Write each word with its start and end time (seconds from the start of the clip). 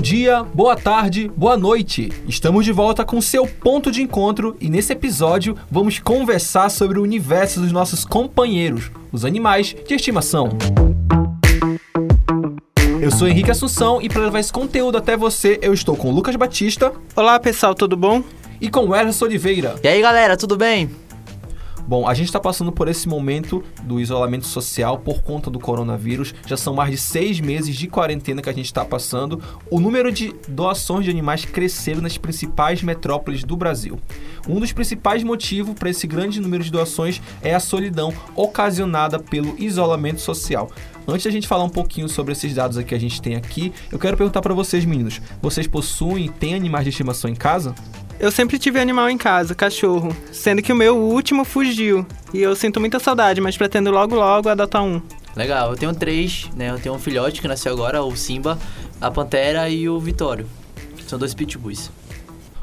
Bom 0.00 0.02
dia, 0.02 0.42
boa 0.42 0.74
tarde, 0.74 1.30
boa 1.36 1.58
noite. 1.58 2.10
Estamos 2.26 2.64
de 2.64 2.72
volta 2.72 3.04
com 3.04 3.20
seu 3.20 3.46
ponto 3.46 3.90
de 3.90 4.00
encontro 4.00 4.56
e 4.58 4.70
nesse 4.70 4.94
episódio 4.94 5.54
vamos 5.70 5.98
conversar 5.98 6.70
sobre 6.70 6.98
o 6.98 7.02
universo 7.02 7.60
dos 7.60 7.70
nossos 7.70 8.02
companheiros, 8.02 8.90
os 9.12 9.26
animais 9.26 9.76
de 9.86 9.94
estimação. 9.94 10.56
Eu 12.98 13.10
sou 13.10 13.28
Henrique 13.28 13.50
Assunção 13.50 14.00
e 14.00 14.08
para 14.08 14.22
levar 14.22 14.40
esse 14.40 14.50
conteúdo 14.50 14.96
até 14.96 15.18
você, 15.18 15.58
eu 15.60 15.74
estou 15.74 15.94
com 15.94 16.08
o 16.08 16.14
Lucas 16.14 16.34
Batista 16.34 16.94
Olá 17.14 17.38
pessoal, 17.38 17.74
tudo 17.74 17.94
bom? 17.94 18.24
e 18.58 18.70
com 18.70 18.86
o 18.86 18.96
Ernesto 18.96 19.26
Oliveira. 19.26 19.74
E 19.82 19.88
aí 19.88 20.00
galera, 20.00 20.34
tudo 20.34 20.56
bem? 20.56 20.88
Bom, 21.90 22.06
a 22.06 22.14
gente 22.14 22.26
está 22.26 22.38
passando 22.38 22.70
por 22.70 22.86
esse 22.86 23.08
momento 23.08 23.64
do 23.82 23.98
isolamento 23.98 24.46
social 24.46 24.96
por 24.96 25.22
conta 25.22 25.50
do 25.50 25.58
coronavírus. 25.58 26.32
Já 26.46 26.56
são 26.56 26.72
mais 26.72 26.92
de 26.92 26.96
seis 26.96 27.40
meses 27.40 27.74
de 27.74 27.88
quarentena 27.88 28.40
que 28.40 28.48
a 28.48 28.52
gente 28.52 28.66
está 28.66 28.84
passando. 28.84 29.42
O 29.68 29.80
número 29.80 30.12
de 30.12 30.32
doações 30.46 31.04
de 31.04 31.10
animais 31.10 31.44
cresceram 31.44 32.00
nas 32.00 32.16
principais 32.16 32.80
metrópoles 32.80 33.42
do 33.42 33.56
Brasil. 33.56 33.98
Um 34.48 34.60
dos 34.60 34.70
principais 34.72 35.24
motivos 35.24 35.74
para 35.74 35.90
esse 35.90 36.06
grande 36.06 36.40
número 36.40 36.62
de 36.62 36.70
doações 36.70 37.20
é 37.42 37.56
a 37.56 37.60
solidão 37.60 38.14
ocasionada 38.36 39.18
pelo 39.18 39.60
isolamento 39.60 40.20
social. 40.20 40.70
Antes 41.08 41.24
da 41.24 41.30
gente 41.32 41.48
falar 41.48 41.64
um 41.64 41.68
pouquinho 41.68 42.08
sobre 42.08 42.34
esses 42.34 42.54
dados 42.54 42.78
aqui 42.78 42.90
que 42.90 42.94
a 42.94 43.00
gente 43.00 43.20
tem 43.20 43.34
aqui, 43.34 43.72
eu 43.90 43.98
quero 43.98 44.16
perguntar 44.16 44.40
para 44.40 44.54
vocês, 44.54 44.84
meninos: 44.84 45.20
vocês 45.42 45.66
possuem, 45.66 46.28
têm 46.28 46.54
animais 46.54 46.84
de 46.84 46.90
estimação 46.90 47.28
em 47.28 47.34
casa? 47.34 47.74
Eu 48.20 48.30
sempre 48.30 48.58
tive 48.58 48.78
animal 48.78 49.08
em 49.08 49.16
casa, 49.16 49.54
cachorro, 49.54 50.14
sendo 50.30 50.60
que 50.60 50.70
o 50.70 50.76
meu 50.76 50.94
último 50.94 51.42
fugiu. 51.42 52.06
E 52.34 52.42
eu 52.42 52.54
sinto 52.54 52.78
muita 52.78 52.98
saudade, 52.98 53.40
mas 53.40 53.56
pretendo 53.56 53.90
logo 53.90 54.14
logo 54.14 54.50
adotar 54.50 54.84
um. 54.84 55.00
Legal, 55.34 55.70
eu 55.70 55.76
tenho 55.76 55.94
três, 55.94 56.46
né? 56.54 56.68
Eu 56.68 56.78
tenho 56.78 56.94
um 56.94 56.98
filhote 56.98 57.40
que 57.40 57.48
nasceu 57.48 57.72
agora, 57.72 58.02
o 58.02 58.14
Simba, 58.14 58.58
a 59.00 59.10
Pantera 59.10 59.70
e 59.70 59.88
o 59.88 59.98
Vitório. 59.98 60.46
São 61.06 61.18
dois 61.18 61.32
pitbulls. 61.32 61.90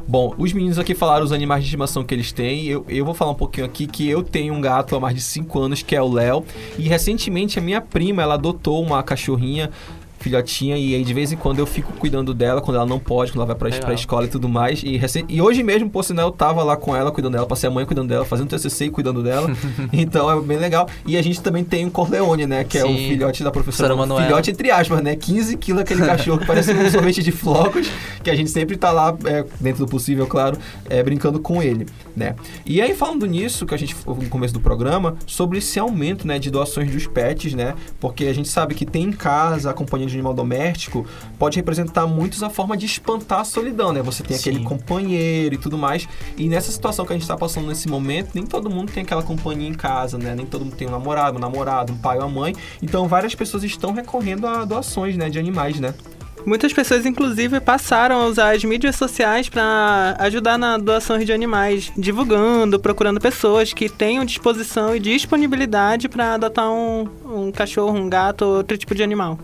Bom, 0.08 0.36
os 0.38 0.54
meninos 0.54 0.78
aqui 0.78 0.94
falaram 0.94 1.26
os 1.26 1.32
animais 1.32 1.64
de 1.64 1.70
estimação 1.70 2.04
que 2.04 2.14
eles 2.14 2.32
têm. 2.32 2.68
Eu, 2.68 2.86
eu 2.88 3.04
vou 3.04 3.16
falar 3.16 3.32
um 3.32 3.36
pouquinho 3.36 3.66
aqui 3.66 3.88
que 3.88 4.08
eu 4.08 4.22
tenho 4.22 4.54
um 4.54 4.62
gato 4.62 4.96
há 4.96 5.00
mais 5.00 5.16
de 5.16 5.22
5 5.22 5.60
anos, 5.60 5.82
que 5.82 5.96
é 5.96 6.02
o 6.02 6.08
Léo. 6.08 6.46
E 6.78 6.84
recentemente 6.84 7.58
a 7.58 7.62
minha 7.64 7.82
prima, 7.82 8.22
ela 8.22 8.36
adotou 8.36 8.82
uma 8.84 9.02
cachorrinha 9.02 9.72
filhotinha 10.20 10.78
e 10.78 10.96
aí 10.96 11.04
de 11.04 11.14
vez 11.14 11.32
em 11.32 11.36
quando 11.38 11.60
eu 11.60 11.66
fico 11.66 11.94
cuidando 11.94 12.34
dela 12.34 12.62
quando 12.62 12.78
ela 12.78 12.86
não 12.86 13.00
pode, 13.00 13.32
quando 13.32 13.40
ela 13.40 13.46
vai 13.48 13.56
pra, 13.56 13.70
Legal. 13.70 13.82
pra 13.86 13.94
escola 13.94 14.26
e 14.26 14.30
tudo 14.30 14.50
mais. 14.50 14.82
E, 14.84 15.00
e 15.30 15.42
hoje 15.42 15.64
mesmo, 15.64 15.90
por 15.90 16.04
sinal, 16.04 16.28
eu 16.28 16.32
tava 16.32 16.64
lá 16.64 16.76
com 16.76 16.96
ela 16.96 17.12
cuidando 17.12 17.34
dela, 17.34 17.46
passei 17.46 17.70
a 17.70 17.72
mãe 17.72 17.86
cuidando 17.86 18.10
dela, 18.10 18.26
fazendo 18.26 18.50
TCC 18.50 18.86
e 18.86 18.90
cuidando 18.90 19.24
dela. 19.24 19.50
então 19.94 20.30
é 20.30 20.42
bem 20.42 20.58
legal. 20.58 20.88
E 21.06 21.18
a 21.18 21.22
gente 21.22 21.42
também 21.42 21.64
tem 21.64 21.86
o 21.86 21.92
Corleone, 21.92 22.46
né? 22.46 22.64
Que 22.64 22.78
é 22.78 22.86
o 22.86 22.88
Sim. 22.88 23.10
filhote 23.10 23.44
da 23.44 23.52
professora. 23.52 23.96
Manuela. 23.96 24.26
Filhote 24.26 24.52
entre 24.52 24.72
aspas, 24.72 25.02
né? 25.02 25.16
15 25.16 25.58
quilos 25.58 25.82
aquele 25.82 26.06
cachorro 26.06 26.40
que 26.40 26.46
parece 26.46 26.72
um 26.72 26.90
sorvete 26.92 27.24
de 27.24 27.32
flocos, 27.32 27.90
que 28.24 28.30
a 28.30 28.36
gente 28.36 28.50
sempre 28.50 28.78
tá 28.78 28.92
lá, 28.92 29.16
é, 29.26 29.46
dentro 29.60 29.86
do 29.86 29.90
possível, 29.90 30.28
claro, 30.28 30.58
é, 30.90 31.02
brincando 31.02 31.40
com 31.40 31.62
ele, 31.62 31.86
né? 32.16 32.36
E 32.66 32.82
aí, 32.82 32.94
falando 32.94 33.26
nisso, 33.26 33.66
que 33.66 33.74
a 33.74 33.78
gente 33.78 33.96
no 34.06 34.30
começo 34.30 34.54
do 34.54 34.60
programa, 34.60 35.16
sobre 35.26 35.58
esse 35.60 35.80
aumento, 35.80 36.28
né, 36.28 36.40
de 36.40 36.50
doações 36.50 36.92
dos 36.92 37.08
pets, 37.08 37.54
né? 37.54 37.76
Porque 38.00 38.26
a 38.26 38.34
gente 38.34 38.50
sabe 38.50 38.76
que 38.76 38.86
tem 38.86 39.04
em 39.04 39.12
casa 39.12 39.70
a 39.70 39.74
companhia 39.74 40.07
de 40.12 40.16
animal 40.16 40.34
doméstico 40.34 41.06
pode 41.38 41.58
representar 41.58 42.08
muito 42.08 42.44
a 42.44 42.50
forma 42.50 42.76
de 42.78 42.86
espantar 42.86 43.42
a 43.42 43.44
solidão, 43.44 43.92
né? 43.92 44.02
Você 44.02 44.24
tem 44.24 44.38
aquele 44.38 44.60
Sim. 44.60 44.64
companheiro 44.64 45.56
e 45.56 45.58
tudo 45.58 45.78
mais. 45.78 46.08
E 46.38 46.48
nessa 46.48 46.72
situação 46.72 47.06
que 47.06 47.14
a 47.14 47.18
gente 47.18 47.28
tá 47.28 47.38
passando 47.38 47.68
nesse 47.68 47.88
momento, 47.88 48.32
nem 48.34 48.46
todo 48.46 48.70
mundo 48.70 48.92
tem 48.92 49.04
aquela 49.04 49.24
companhia 49.24 49.68
em 49.68 49.74
casa, 49.74 50.18
né? 50.18 50.36
Nem 50.36 50.46
todo 50.46 50.66
mundo 50.66 50.76
tem 50.76 50.88
um 50.88 50.92
namorado, 50.92 51.38
um 51.38 51.42
namorado, 51.42 51.94
um 51.94 51.98
pai 51.98 52.18
ou 52.18 52.24
uma 52.24 52.42
mãe. 52.42 52.56
Então, 52.82 53.08
várias 53.08 53.36
pessoas 53.36 53.64
estão 53.64 53.92
recorrendo 53.92 54.48
a 54.48 54.66
doações, 54.66 55.18
né, 55.18 55.30
de 55.30 55.40
animais, 55.40 55.80
né? 55.80 55.94
Muitas 56.48 56.72
pessoas, 56.72 57.06
inclusive, 57.06 57.60
passaram 57.60 58.22
a 58.22 58.26
usar 58.26 58.56
as 58.56 58.64
mídias 58.64 58.96
sociais 58.96 59.50
para 59.50 60.16
ajudar 60.20 60.58
na 60.58 60.78
doação 60.78 61.20
de 61.20 61.34
animais, 61.34 61.92
divulgando, 61.98 62.80
procurando 62.80 63.20
pessoas 63.20 63.74
que 63.74 63.90
tenham 63.90 64.24
disposição 64.24 64.96
e 64.96 65.00
disponibilidade 65.00 66.08
para 66.08 66.36
adotar 66.36 66.72
um, 66.72 67.06
um 67.26 67.52
cachorro, 67.52 67.98
um 67.98 68.08
gato 68.08 68.46
ou 68.46 68.58
outro 68.60 68.78
tipo 68.78 68.96
de 68.96 69.04
animal. 69.04 69.38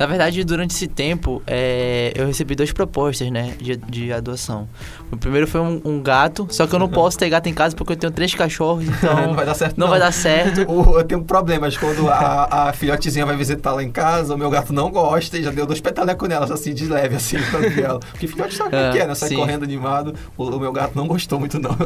Na 0.00 0.06
verdade, 0.06 0.42
durante 0.44 0.70
esse 0.74 0.86
tempo, 0.86 1.42
é, 1.46 2.10
eu 2.16 2.26
recebi 2.26 2.54
duas 2.54 2.72
propostas, 2.72 3.30
né, 3.30 3.52
de, 3.60 3.76
de 3.76 4.10
adoção. 4.10 4.66
O 5.12 5.16
primeiro 5.18 5.46
foi 5.46 5.60
um, 5.60 5.78
um 5.84 6.00
gato, 6.02 6.46
só 6.50 6.66
que 6.66 6.74
eu 6.74 6.78
não 6.78 6.88
posso 6.90 7.18
ter 7.18 7.28
gato 7.28 7.48
em 7.50 7.52
casa 7.52 7.76
porque 7.76 7.92
eu 7.92 7.96
tenho 7.96 8.10
três 8.10 8.34
cachorros, 8.34 8.84
então 8.88 9.14
não 9.26 9.34
vai 9.34 9.44
dar 9.44 9.52
certo. 9.52 9.76
não 9.78 9.88
vai 9.88 9.98
dar 10.00 10.10
certo. 10.10 10.64
O- 10.72 10.98
Eu 10.98 11.04
tenho 11.04 11.22
problemas 11.22 11.76
quando 11.76 12.08
a, 12.08 12.68
a 12.70 12.72
filhotezinha 12.72 13.26
vai 13.26 13.36
visitar 13.36 13.72
lá 13.74 13.82
em 13.82 13.90
casa, 13.90 14.34
o 14.34 14.38
meu 14.38 14.48
gato 14.48 14.72
não 14.72 14.90
gosta 14.90 15.36
e 15.36 15.42
já 15.42 15.50
deu 15.50 15.66
dois 15.66 15.82
petelecos 15.82 16.26
nelas, 16.26 16.50
assim, 16.50 16.72
de 16.72 16.86
leve, 16.86 17.16
assim, 17.16 17.36
pra 17.50 17.60
ela. 17.84 18.00
Porque 18.00 18.26
filhote 18.26 18.54
sabe 18.54 18.74
o 18.74 18.78
Ah, 18.78 18.92
que 18.92 18.98
é, 19.00 19.06
né? 19.06 19.14
Sai 19.14 19.28
sim. 19.28 19.36
correndo 19.36 19.64
animado. 19.64 20.14
O, 20.34 20.44
o 20.44 20.58
meu 20.58 20.72
gato 20.72 20.96
não 20.96 21.06
gostou 21.06 21.38
muito, 21.38 21.58
não. 21.58 21.76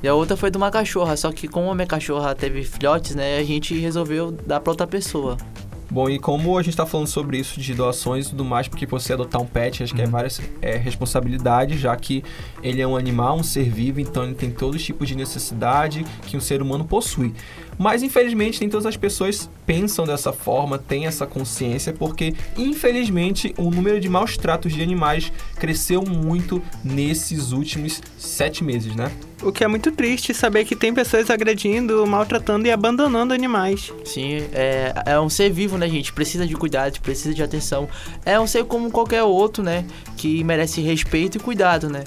E 0.00 0.06
a 0.06 0.14
outra 0.14 0.36
foi 0.36 0.48
de 0.52 0.56
uma 0.56 0.70
cachorra, 0.70 1.16
só 1.16 1.32
que 1.32 1.48
como 1.48 1.68
a 1.72 1.74
minha 1.74 1.88
cachorra 1.88 2.36
teve 2.36 2.62
filhotes, 2.62 3.16
né, 3.16 3.36
a 3.38 3.42
gente 3.42 3.76
resolveu 3.76 4.30
dar 4.30 4.60
pra 4.60 4.70
outra 4.70 4.86
pessoa. 4.86 5.36
Bom, 5.90 6.10
e 6.10 6.18
como 6.18 6.58
a 6.58 6.62
gente 6.62 6.76
tá 6.76 6.84
falando 6.84 7.06
sobre 7.06 7.38
isso 7.38 7.58
de 7.58 7.74
doações 7.74 8.26
e 8.26 8.30
tudo 8.30 8.44
mais, 8.44 8.68
porque 8.68 8.84
você 8.84 9.14
adotar 9.14 9.40
um 9.40 9.46
pet, 9.46 9.82
acho 9.82 9.94
que 9.94 10.02
é 10.02 10.06
várias 10.06 10.38
é, 10.60 10.76
responsabilidades, 10.76 11.80
já 11.80 11.96
que 11.96 12.22
ele 12.62 12.82
é 12.82 12.86
um 12.86 12.94
animal, 12.94 13.38
um 13.38 13.42
ser 13.42 13.70
vivo, 13.70 13.98
então 13.98 14.24
ele 14.24 14.34
tem 14.34 14.50
todos 14.50 14.76
os 14.76 14.84
tipos 14.84 15.08
de 15.08 15.16
necessidade 15.16 16.04
que 16.26 16.36
um 16.36 16.40
ser 16.40 16.60
humano 16.60 16.84
possui. 16.84 17.32
Mas 17.78 18.02
infelizmente 18.02 18.60
nem 18.60 18.68
todas 18.68 18.86
as 18.86 18.96
pessoas 18.96 19.48
pensam 19.64 20.04
dessa 20.04 20.32
forma, 20.32 20.78
têm 20.78 21.06
essa 21.06 21.26
consciência, 21.26 21.92
porque 21.92 22.34
infelizmente 22.56 23.54
o 23.56 23.70
número 23.70 24.00
de 24.00 24.08
maus 24.08 24.36
tratos 24.36 24.72
de 24.72 24.82
animais 24.82 25.32
cresceu 25.56 26.02
muito 26.02 26.60
nesses 26.82 27.52
últimos 27.52 28.02
sete 28.18 28.64
meses, 28.64 28.94
né? 28.96 29.10
O 29.40 29.52
que 29.52 29.62
é 29.62 29.68
muito 29.68 29.92
triste 29.92 30.34
saber 30.34 30.64
que 30.64 30.74
tem 30.74 30.92
pessoas 30.92 31.30
agredindo, 31.30 32.04
maltratando 32.06 32.66
e 32.66 32.72
abandonando 32.72 33.32
animais. 33.32 33.92
Sim, 34.04 34.38
é, 34.52 34.92
é 35.06 35.20
um 35.20 35.28
ser 35.28 35.50
vivo, 35.50 35.78
né, 35.78 35.88
gente? 35.88 36.12
Precisa 36.12 36.44
de 36.44 36.54
cuidado, 36.56 37.00
precisa 37.00 37.32
de 37.32 37.42
atenção. 37.42 37.88
É 38.24 38.40
um 38.40 38.48
ser 38.48 38.64
como 38.64 38.90
qualquer 38.90 39.22
outro, 39.22 39.62
né? 39.62 39.84
Que 40.16 40.42
merece 40.42 40.80
respeito 40.80 41.36
e 41.38 41.40
cuidado, 41.40 41.88
né? 41.88 42.02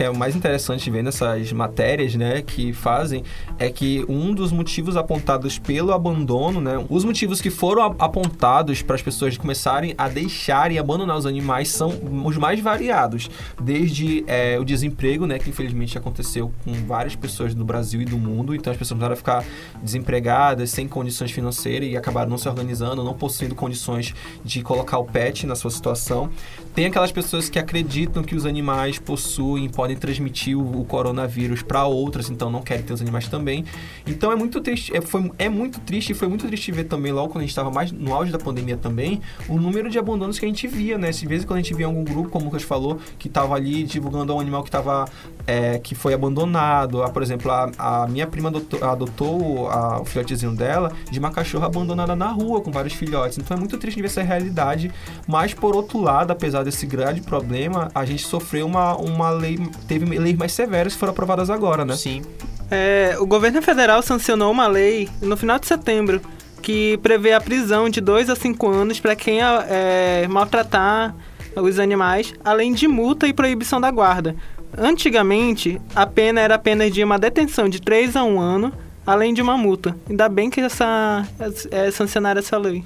Que 0.00 0.04
é 0.04 0.08
o 0.08 0.16
mais 0.16 0.34
interessante 0.34 0.90
ver 0.90 1.02
nessas 1.02 1.52
matérias, 1.52 2.14
né, 2.14 2.40
que 2.40 2.72
fazem, 2.72 3.22
é 3.58 3.68
que 3.68 4.02
um 4.08 4.32
dos 4.32 4.50
motivos 4.50 4.96
apontados 4.96 5.58
pelo 5.58 5.92
abandono, 5.92 6.58
né, 6.58 6.82
os 6.88 7.04
motivos 7.04 7.38
que 7.38 7.50
foram 7.50 7.94
apontados 7.98 8.80
para 8.80 8.96
as 8.96 9.02
pessoas 9.02 9.36
começarem 9.36 9.94
a 9.98 10.08
deixar 10.08 10.72
e 10.72 10.78
abandonar 10.78 11.18
os 11.18 11.26
animais 11.26 11.68
são 11.68 11.90
os 12.24 12.38
mais 12.38 12.60
variados, 12.60 13.28
desde 13.60 14.24
é, 14.26 14.58
o 14.58 14.64
desemprego, 14.64 15.26
né, 15.26 15.38
que 15.38 15.50
infelizmente 15.50 15.98
aconteceu 15.98 16.50
com 16.64 16.72
várias 16.86 17.14
pessoas 17.14 17.54
do 17.54 17.62
Brasil 17.62 18.00
e 18.00 18.06
do 18.06 18.16
mundo, 18.16 18.54
então 18.54 18.72
as 18.72 18.78
pessoas 18.78 18.98
começaram 18.98 19.12
a 19.12 19.16
ficar 19.16 19.44
desempregadas, 19.82 20.70
sem 20.70 20.88
condições 20.88 21.30
financeiras 21.30 21.86
e 21.90 21.94
acabaram 21.94 22.30
não 22.30 22.38
se 22.38 22.48
organizando, 22.48 23.04
não 23.04 23.12
possuindo 23.12 23.54
condições 23.54 24.14
de 24.42 24.62
colocar 24.62 24.96
o 24.96 25.04
pet 25.04 25.46
na 25.46 25.54
sua 25.54 25.70
situação. 25.70 26.30
Tem 26.74 26.86
aquelas 26.86 27.10
pessoas 27.10 27.48
que 27.48 27.58
acreditam 27.58 28.22
que 28.22 28.34
os 28.34 28.46
animais 28.46 28.96
possuem, 28.98 29.68
podem 29.68 29.96
transmitir 29.96 30.56
o, 30.56 30.84
coronavírus 30.84 31.62
para 31.62 31.84
outras, 31.84 32.30
então 32.30 32.48
não 32.48 32.62
querem 32.62 32.84
ter 32.84 32.92
os 32.92 33.02
animais 33.02 33.26
também. 33.28 33.64
Então 34.06 34.30
é 34.30 34.36
muito 34.36 34.60
triste, 34.60 34.96
é, 34.96 35.00
foi, 35.00 35.30
é 35.36 35.48
muito 35.48 35.80
triste 35.80 36.10
e 36.10 36.14
foi 36.14 36.28
muito 36.28 36.46
triste 36.46 36.70
ver 36.70 36.84
também, 36.84 37.10
logo 37.12 37.28
quando 37.28 37.38
a 37.38 37.40
gente 37.42 37.50
estava 37.50 37.70
mais 37.70 37.90
no 37.90 38.14
auge 38.14 38.30
da 38.30 38.38
pandemia 38.38 38.76
também, 38.76 39.20
o 39.48 39.58
número 39.58 39.90
de 39.90 39.98
abandonos 39.98 40.38
que 40.38 40.44
a 40.44 40.48
gente 40.48 40.66
via, 40.68 40.96
né? 40.96 41.08
Às 41.08 41.20
vezes 41.20 41.44
quando 41.44 41.58
a 41.58 41.62
gente 41.62 41.74
via 41.74 41.86
algum 41.86 42.04
grupo, 42.04 42.30
como 42.30 42.44
o 42.44 42.48
Lucas 42.48 42.62
falou, 42.62 42.98
que 43.18 43.26
estava 43.26 43.54
ali 43.56 43.82
divulgando 43.82 44.32
um 44.34 44.40
animal 44.40 44.62
que 44.62 44.70
tava, 44.70 45.06
é, 45.48 45.78
que 45.80 45.96
foi 45.96 46.14
abandonado. 46.14 47.02
Ah, 47.02 47.10
por 47.10 47.20
exemplo, 47.20 47.50
a, 47.50 47.70
a 47.78 48.06
minha 48.06 48.26
prima 48.28 48.48
adotou, 48.48 48.82
adotou 48.84 49.68
a- 49.68 50.00
o 50.00 50.04
filhotezinho 50.04 50.54
dela 50.54 50.92
de 51.10 51.18
uma 51.18 51.32
cachorra 51.32 51.66
abandonada 51.66 52.14
na 52.14 52.28
rua 52.28 52.60
com 52.60 52.70
vários 52.70 52.94
filhotes. 52.94 53.38
Então 53.38 53.56
é 53.56 53.60
muito 53.60 53.76
triste 53.76 54.00
ver 54.00 54.06
essa 54.06 54.22
realidade. 54.22 54.90
Mas 55.26 55.52
por 55.52 55.74
outro 55.74 56.00
lado, 56.00 56.30
apesar 56.30 56.59
desse 56.64 56.86
grande 56.86 57.20
problema, 57.20 57.90
a 57.94 58.04
gente 58.04 58.24
sofreu 58.24 58.66
uma, 58.66 58.96
uma 58.96 59.30
lei, 59.30 59.58
teve 59.86 60.04
leis 60.18 60.36
mais 60.36 60.52
severas 60.52 60.94
que 60.94 60.98
foram 60.98 61.12
aprovadas 61.12 61.50
agora, 61.50 61.84
né? 61.84 61.96
Sim. 61.96 62.22
É, 62.70 63.16
o 63.18 63.26
governo 63.26 63.60
federal 63.60 64.00
sancionou 64.02 64.50
uma 64.50 64.66
lei 64.66 65.08
no 65.20 65.36
final 65.36 65.58
de 65.58 65.66
setembro 65.66 66.20
que 66.62 66.98
prevê 66.98 67.32
a 67.32 67.40
prisão 67.40 67.88
de 67.88 68.00
2 68.00 68.30
a 68.30 68.36
5 68.36 68.68
anos 68.68 69.00
para 69.00 69.16
quem 69.16 69.40
é, 69.40 70.26
maltratar 70.28 71.14
os 71.56 71.78
animais, 71.78 72.32
além 72.44 72.72
de 72.72 72.86
multa 72.86 73.26
e 73.26 73.32
proibição 73.32 73.80
da 73.80 73.90
guarda. 73.90 74.36
Antigamente, 74.76 75.80
a 75.94 76.06
pena 76.06 76.40
era 76.40 76.54
apenas 76.54 76.92
de 76.92 77.02
uma 77.02 77.18
detenção 77.18 77.68
de 77.68 77.80
3 77.80 78.14
a 78.14 78.22
1 78.22 78.40
ano, 78.40 78.72
além 79.04 79.34
de 79.34 79.42
uma 79.42 79.56
multa. 79.56 79.96
Ainda 80.08 80.28
bem 80.28 80.48
que 80.48 80.60
essa, 80.60 81.26
é, 81.70 81.90
sancionaram 81.90 82.38
essa 82.38 82.56
lei. 82.56 82.84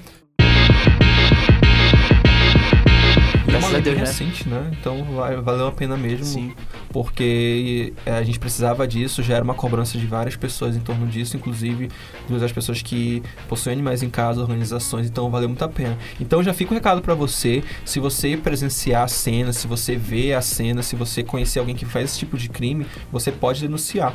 Graças 3.55 3.69
uma 3.69 3.77
a 3.77 3.81
Deus, 3.81 3.97
né? 3.97 4.03
recente, 4.03 4.49
né? 4.49 4.71
Então 4.79 5.03
vai- 5.05 5.35
valeu 5.37 5.67
a 5.67 5.71
pena 5.71 5.95
mesmo 5.95 6.25
Sim. 6.25 6.53
porque 6.89 7.93
é, 8.05 8.11
a 8.11 8.23
gente 8.23 8.37
precisava 8.39 8.87
disso, 8.87 9.23
já 9.23 9.35
era 9.35 9.43
uma 9.43 9.53
cobrança 9.53 9.97
de 9.97 10.05
várias 10.05 10.35
pessoas 10.35 10.75
em 10.75 10.79
torno 10.79 11.07
disso, 11.07 11.37
inclusive 11.37 11.89
das 12.29 12.51
pessoas 12.51 12.81
que 12.81 13.23
possuem 13.47 13.73
animais 13.73 14.03
em 14.03 14.09
casa, 14.09 14.41
organizações, 14.41 15.07
então 15.07 15.29
valeu 15.29 15.47
muito 15.47 15.63
a 15.63 15.69
pena. 15.69 15.97
Então 16.19 16.43
já 16.43 16.53
fica 16.53 16.71
o 16.71 16.73
um 16.73 16.77
recado 16.77 17.01
para 17.01 17.13
você, 17.13 17.63
se 17.85 17.99
você 17.99 18.35
presenciar 18.35 19.03
a 19.03 19.07
cena, 19.07 19.53
se 19.53 19.67
você 19.67 19.95
vê 19.95 20.33
a 20.33 20.41
cena, 20.41 20.83
se 20.83 20.95
você 20.95 21.23
conhecer 21.23 21.59
alguém 21.59 21.75
que 21.75 21.85
faz 21.85 22.05
esse 22.11 22.19
tipo 22.19 22.37
de 22.37 22.49
crime, 22.49 22.85
você 23.11 23.31
pode 23.31 23.61
denunciar. 23.61 24.13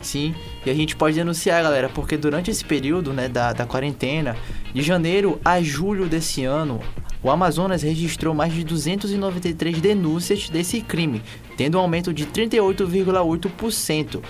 Sim, 0.00 0.34
e 0.64 0.70
a 0.70 0.74
gente 0.74 0.96
pode 0.96 1.16
denunciar, 1.16 1.62
galera, 1.62 1.88
porque 1.88 2.16
durante 2.16 2.50
esse 2.50 2.64
período 2.64 3.12
né, 3.12 3.28
da, 3.28 3.52
da 3.52 3.66
quarentena, 3.66 4.36
de 4.72 4.82
janeiro 4.82 5.40
a 5.44 5.60
julho 5.62 6.06
desse 6.06 6.44
ano, 6.44 6.80
o 7.22 7.30
Amazonas 7.30 7.82
registrou 7.82 8.34
mais 8.34 8.52
de 8.52 8.64
293 8.64 9.80
denúncias 9.80 10.48
desse 10.48 10.80
crime, 10.80 11.22
tendo 11.56 11.78
um 11.78 11.80
aumento 11.80 12.12
de 12.12 12.26
38,8% 12.26 14.22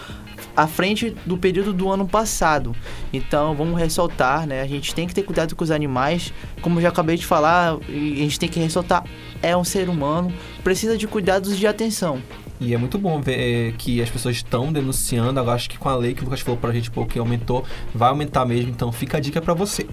à 0.57 0.67
frente 0.67 1.15
do 1.25 1.37
período 1.37 1.73
do 1.73 1.89
ano 1.89 2.07
passado. 2.07 2.75
Então, 3.13 3.55
vamos 3.55 3.79
ressaltar, 3.79 4.47
né? 4.47 4.61
A 4.61 4.67
gente 4.67 4.95
tem 4.95 5.07
que 5.07 5.15
ter 5.15 5.23
cuidado 5.23 5.55
com 5.55 5.63
os 5.63 5.71
animais, 5.71 6.33
como 6.61 6.79
eu 6.79 6.83
já 6.83 6.89
acabei 6.89 7.17
de 7.17 7.25
falar, 7.25 7.77
a 7.77 7.93
gente 7.93 8.39
tem 8.41 8.49
que 8.49 8.59
ressaltar, 8.59 9.05
é 9.41 9.57
um 9.57 9.65
ser 9.65 9.89
humano, 9.89 10.33
precisa 10.65 10.99
de 10.99 11.07
cuidados 11.07 11.57
de 11.57 11.67
atenção. 11.67 12.21
E 12.61 12.75
é 12.75 12.77
muito 12.77 12.99
bom 12.99 13.21
ver 13.21 13.75
que 13.75 14.03
as 14.03 14.11
pessoas 14.11 14.35
estão 14.35 14.73
denunciando. 14.73 15.39
Agora 15.39 15.55
acho 15.55 15.71
que 15.71 15.79
com 15.79 15.89
a 15.89 15.95
lei 15.95 16.13
que 16.13 16.23
o 16.23 16.25
Lucas 16.25 16.41
falou 16.41 16.59
pra 16.59 16.73
gente 16.73 16.91
pouco 16.91 17.13
que 17.13 17.19
aumentou, 17.19 17.65
vai 17.95 18.09
aumentar 18.09 18.45
mesmo. 18.45 18.71
Então 18.71 18.91
fica 18.91 19.19
a 19.19 19.21
dica 19.21 19.41
para 19.41 19.55
você. 19.55 19.87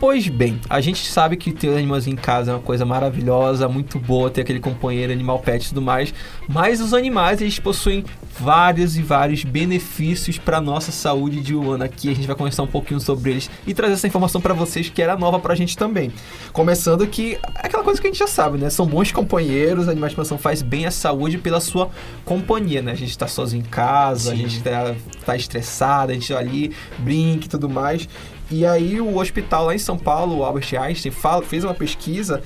Pois 0.00 0.26
bem, 0.28 0.58
a 0.70 0.80
gente 0.80 1.06
sabe 1.06 1.36
que 1.36 1.52
ter 1.52 1.76
animais 1.76 2.06
em 2.06 2.16
casa 2.16 2.52
é 2.52 2.54
uma 2.54 2.62
coisa 2.62 2.86
maravilhosa, 2.86 3.68
muito 3.68 3.98
boa, 3.98 4.30
ter 4.30 4.40
aquele 4.40 4.58
companheiro 4.58 5.12
animal 5.12 5.38
pet 5.40 5.62
e 5.62 5.68
tudo 5.68 5.82
mais, 5.82 6.14
mas 6.48 6.80
os 6.80 6.94
animais 6.94 7.42
eles 7.42 7.58
possuem 7.58 8.02
vários 8.38 8.96
e 8.96 9.02
vários 9.02 9.44
benefícios 9.44 10.38
para 10.38 10.58
nossa 10.58 10.90
saúde 10.90 11.42
de 11.42 11.54
um 11.54 11.70
ano 11.70 11.84
aqui. 11.84 12.08
A 12.08 12.14
gente 12.14 12.26
vai 12.26 12.34
conversar 12.34 12.62
um 12.62 12.66
pouquinho 12.66 12.98
sobre 12.98 13.32
eles 13.32 13.50
e 13.66 13.74
trazer 13.74 13.92
essa 13.92 14.06
informação 14.06 14.40
para 14.40 14.54
vocês 14.54 14.88
que 14.88 15.02
era 15.02 15.18
nova 15.18 15.38
pra 15.38 15.54
gente 15.54 15.76
também. 15.76 16.10
Começando 16.50 17.06
que 17.06 17.34
é 17.62 17.66
aquela 17.66 17.84
coisa 17.84 18.00
que 18.00 18.06
a 18.06 18.10
gente 18.10 18.18
já 18.18 18.26
sabe, 18.26 18.56
né? 18.56 18.70
São 18.70 18.86
bons 18.86 19.12
companheiros, 19.12 19.86
animais 19.86 20.12
de 20.12 20.20
estimação 20.20 20.38
faz 20.38 20.62
bem 20.62 20.86
à 20.86 20.90
saúde 20.90 21.36
pela 21.36 21.60
sua 21.60 21.90
companhia, 22.24 22.80
né? 22.80 22.92
A 22.92 22.96
gente 22.96 23.18
tá 23.18 23.26
sozinho 23.26 23.60
em 23.60 23.68
casa, 23.68 24.30
Sim. 24.30 24.32
a 24.32 24.36
gente 24.36 24.62
tá, 24.62 24.94
tá 25.26 25.36
estressado, 25.36 26.12
a 26.12 26.14
gente 26.14 26.32
ali 26.32 26.74
brinca 27.00 27.44
e 27.44 27.48
tudo 27.50 27.68
mais. 27.68 28.08
E 28.50 28.66
aí 28.66 29.00
o 29.00 29.16
hospital 29.16 29.66
lá 29.66 29.74
em 29.74 29.78
São 29.78 29.96
Paulo, 29.96 30.38
o 30.38 30.44
Albert 30.44 30.74
Einstein, 30.78 31.12
fala, 31.12 31.42
fez 31.42 31.62
uma 31.62 31.74
pesquisa 31.74 32.42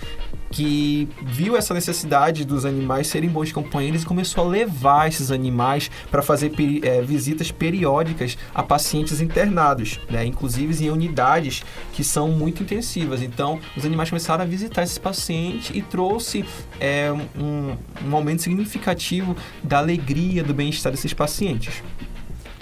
que 0.55 1.09
viu 1.21 1.57
essa 1.57 1.75
necessidade 1.75 2.45
dos 2.45 2.65
animais 2.65 3.09
serem 3.09 3.29
bons 3.29 3.51
companheiros 3.51 4.03
e 4.03 4.07
começou 4.07 4.45
a 4.45 4.47
levar 4.47 5.09
esses 5.09 5.33
animais 5.33 5.91
para 6.13 6.23
fazer 6.23 6.53
é, 6.85 7.03
visitas 7.03 7.51
periódicas 7.51 8.39
a 8.55 8.63
pacientes 8.63 9.21
internados, 9.21 9.99
né? 10.09 10.25
inclusive 10.25 10.85
em 10.85 10.91
unidades 10.91 11.65
que 11.93 12.05
são 12.05 12.29
muito 12.29 12.63
intensivas. 12.63 13.21
Então, 13.21 13.59
os 13.77 13.85
animais 13.85 14.11
começaram 14.11 14.45
a 14.45 14.47
visitar 14.47 14.85
esses 14.85 14.99
pacientes 14.99 15.75
e 15.75 15.83
trouxe 15.83 16.45
é, 16.79 17.11
um, 17.37 17.77
um 18.07 18.15
aumento 18.15 18.43
significativo 18.43 19.37
da 19.61 19.79
alegria, 19.79 20.45
do 20.45 20.55
bem-estar 20.55 20.93
desses 20.93 21.13
pacientes. 21.13 21.83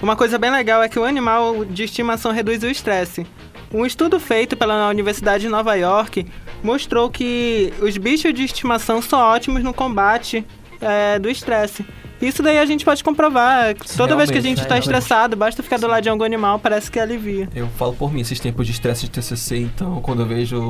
Uma 0.02 0.16
coisa 0.16 0.36
bem 0.36 0.50
legal 0.50 0.82
é 0.82 0.88
que 0.88 0.98
o 0.98 1.04
animal 1.04 1.64
de 1.64 1.84
estimação 1.84 2.32
reduz 2.32 2.64
o 2.64 2.66
estresse. 2.66 3.24
Um 3.72 3.86
estudo 3.86 4.18
feito 4.18 4.56
pela 4.56 4.88
Universidade 4.88 5.44
de 5.44 5.48
Nova 5.48 5.76
York 5.76 6.26
mostrou 6.60 7.08
que 7.08 7.72
os 7.80 7.96
bichos 7.96 8.34
de 8.34 8.42
estimação 8.42 9.00
são 9.00 9.20
ótimos 9.20 9.62
no 9.62 9.72
combate 9.72 10.44
é, 10.80 11.20
do 11.20 11.30
estresse. 11.30 11.86
Isso 12.22 12.42
daí 12.42 12.58
a 12.58 12.64
gente 12.64 12.84
pode 12.84 13.02
comprovar. 13.02 13.74
Toda 13.96 14.16
vez 14.16 14.30
que 14.30 14.38
a 14.38 14.40
gente 14.40 14.62
está 14.62 14.78
estressado, 14.78 15.36
basta 15.36 15.62
ficar 15.62 15.78
do 15.78 15.88
lado 15.88 16.02
de 16.04 16.08
algum 16.08 16.22
animal, 16.22 16.58
parece 16.58 16.90
que 16.90 17.00
alivia. 17.00 17.48
Eu 17.54 17.68
falo 17.76 17.92
por 17.92 18.12
mim, 18.12 18.20
esses 18.20 18.38
tempos 18.38 18.64
de 18.66 18.72
estresse 18.72 19.02
de 19.02 19.10
TCC, 19.10 19.58
então, 19.58 20.00
quando 20.00 20.22
eu 20.22 20.26
vejo, 20.26 20.60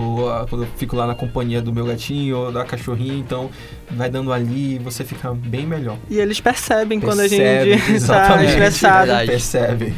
quando 0.49 0.64
eu 0.64 0.69
fico 0.78 0.96
lá 0.96 1.06
na 1.06 1.14
companhia 1.14 1.60
do 1.60 1.72
meu 1.72 1.84
gatinho 1.84 2.38
ou 2.38 2.52
da 2.52 2.64
cachorrinha, 2.64 3.14
então, 3.14 3.50
vai 3.90 4.08
dando 4.08 4.32
ali, 4.32 4.78
você 4.78 5.04
fica 5.04 5.34
bem 5.34 5.66
melhor. 5.66 5.99
E 6.08 6.19
eles 6.19 6.40
percebem 6.40 6.99
Percebe, 6.99 7.06
quando 7.06 7.20
a 7.20 7.28
gente 7.28 7.93
está 7.93 8.43
estressado. 8.44 9.26
Percebe. 9.26 9.94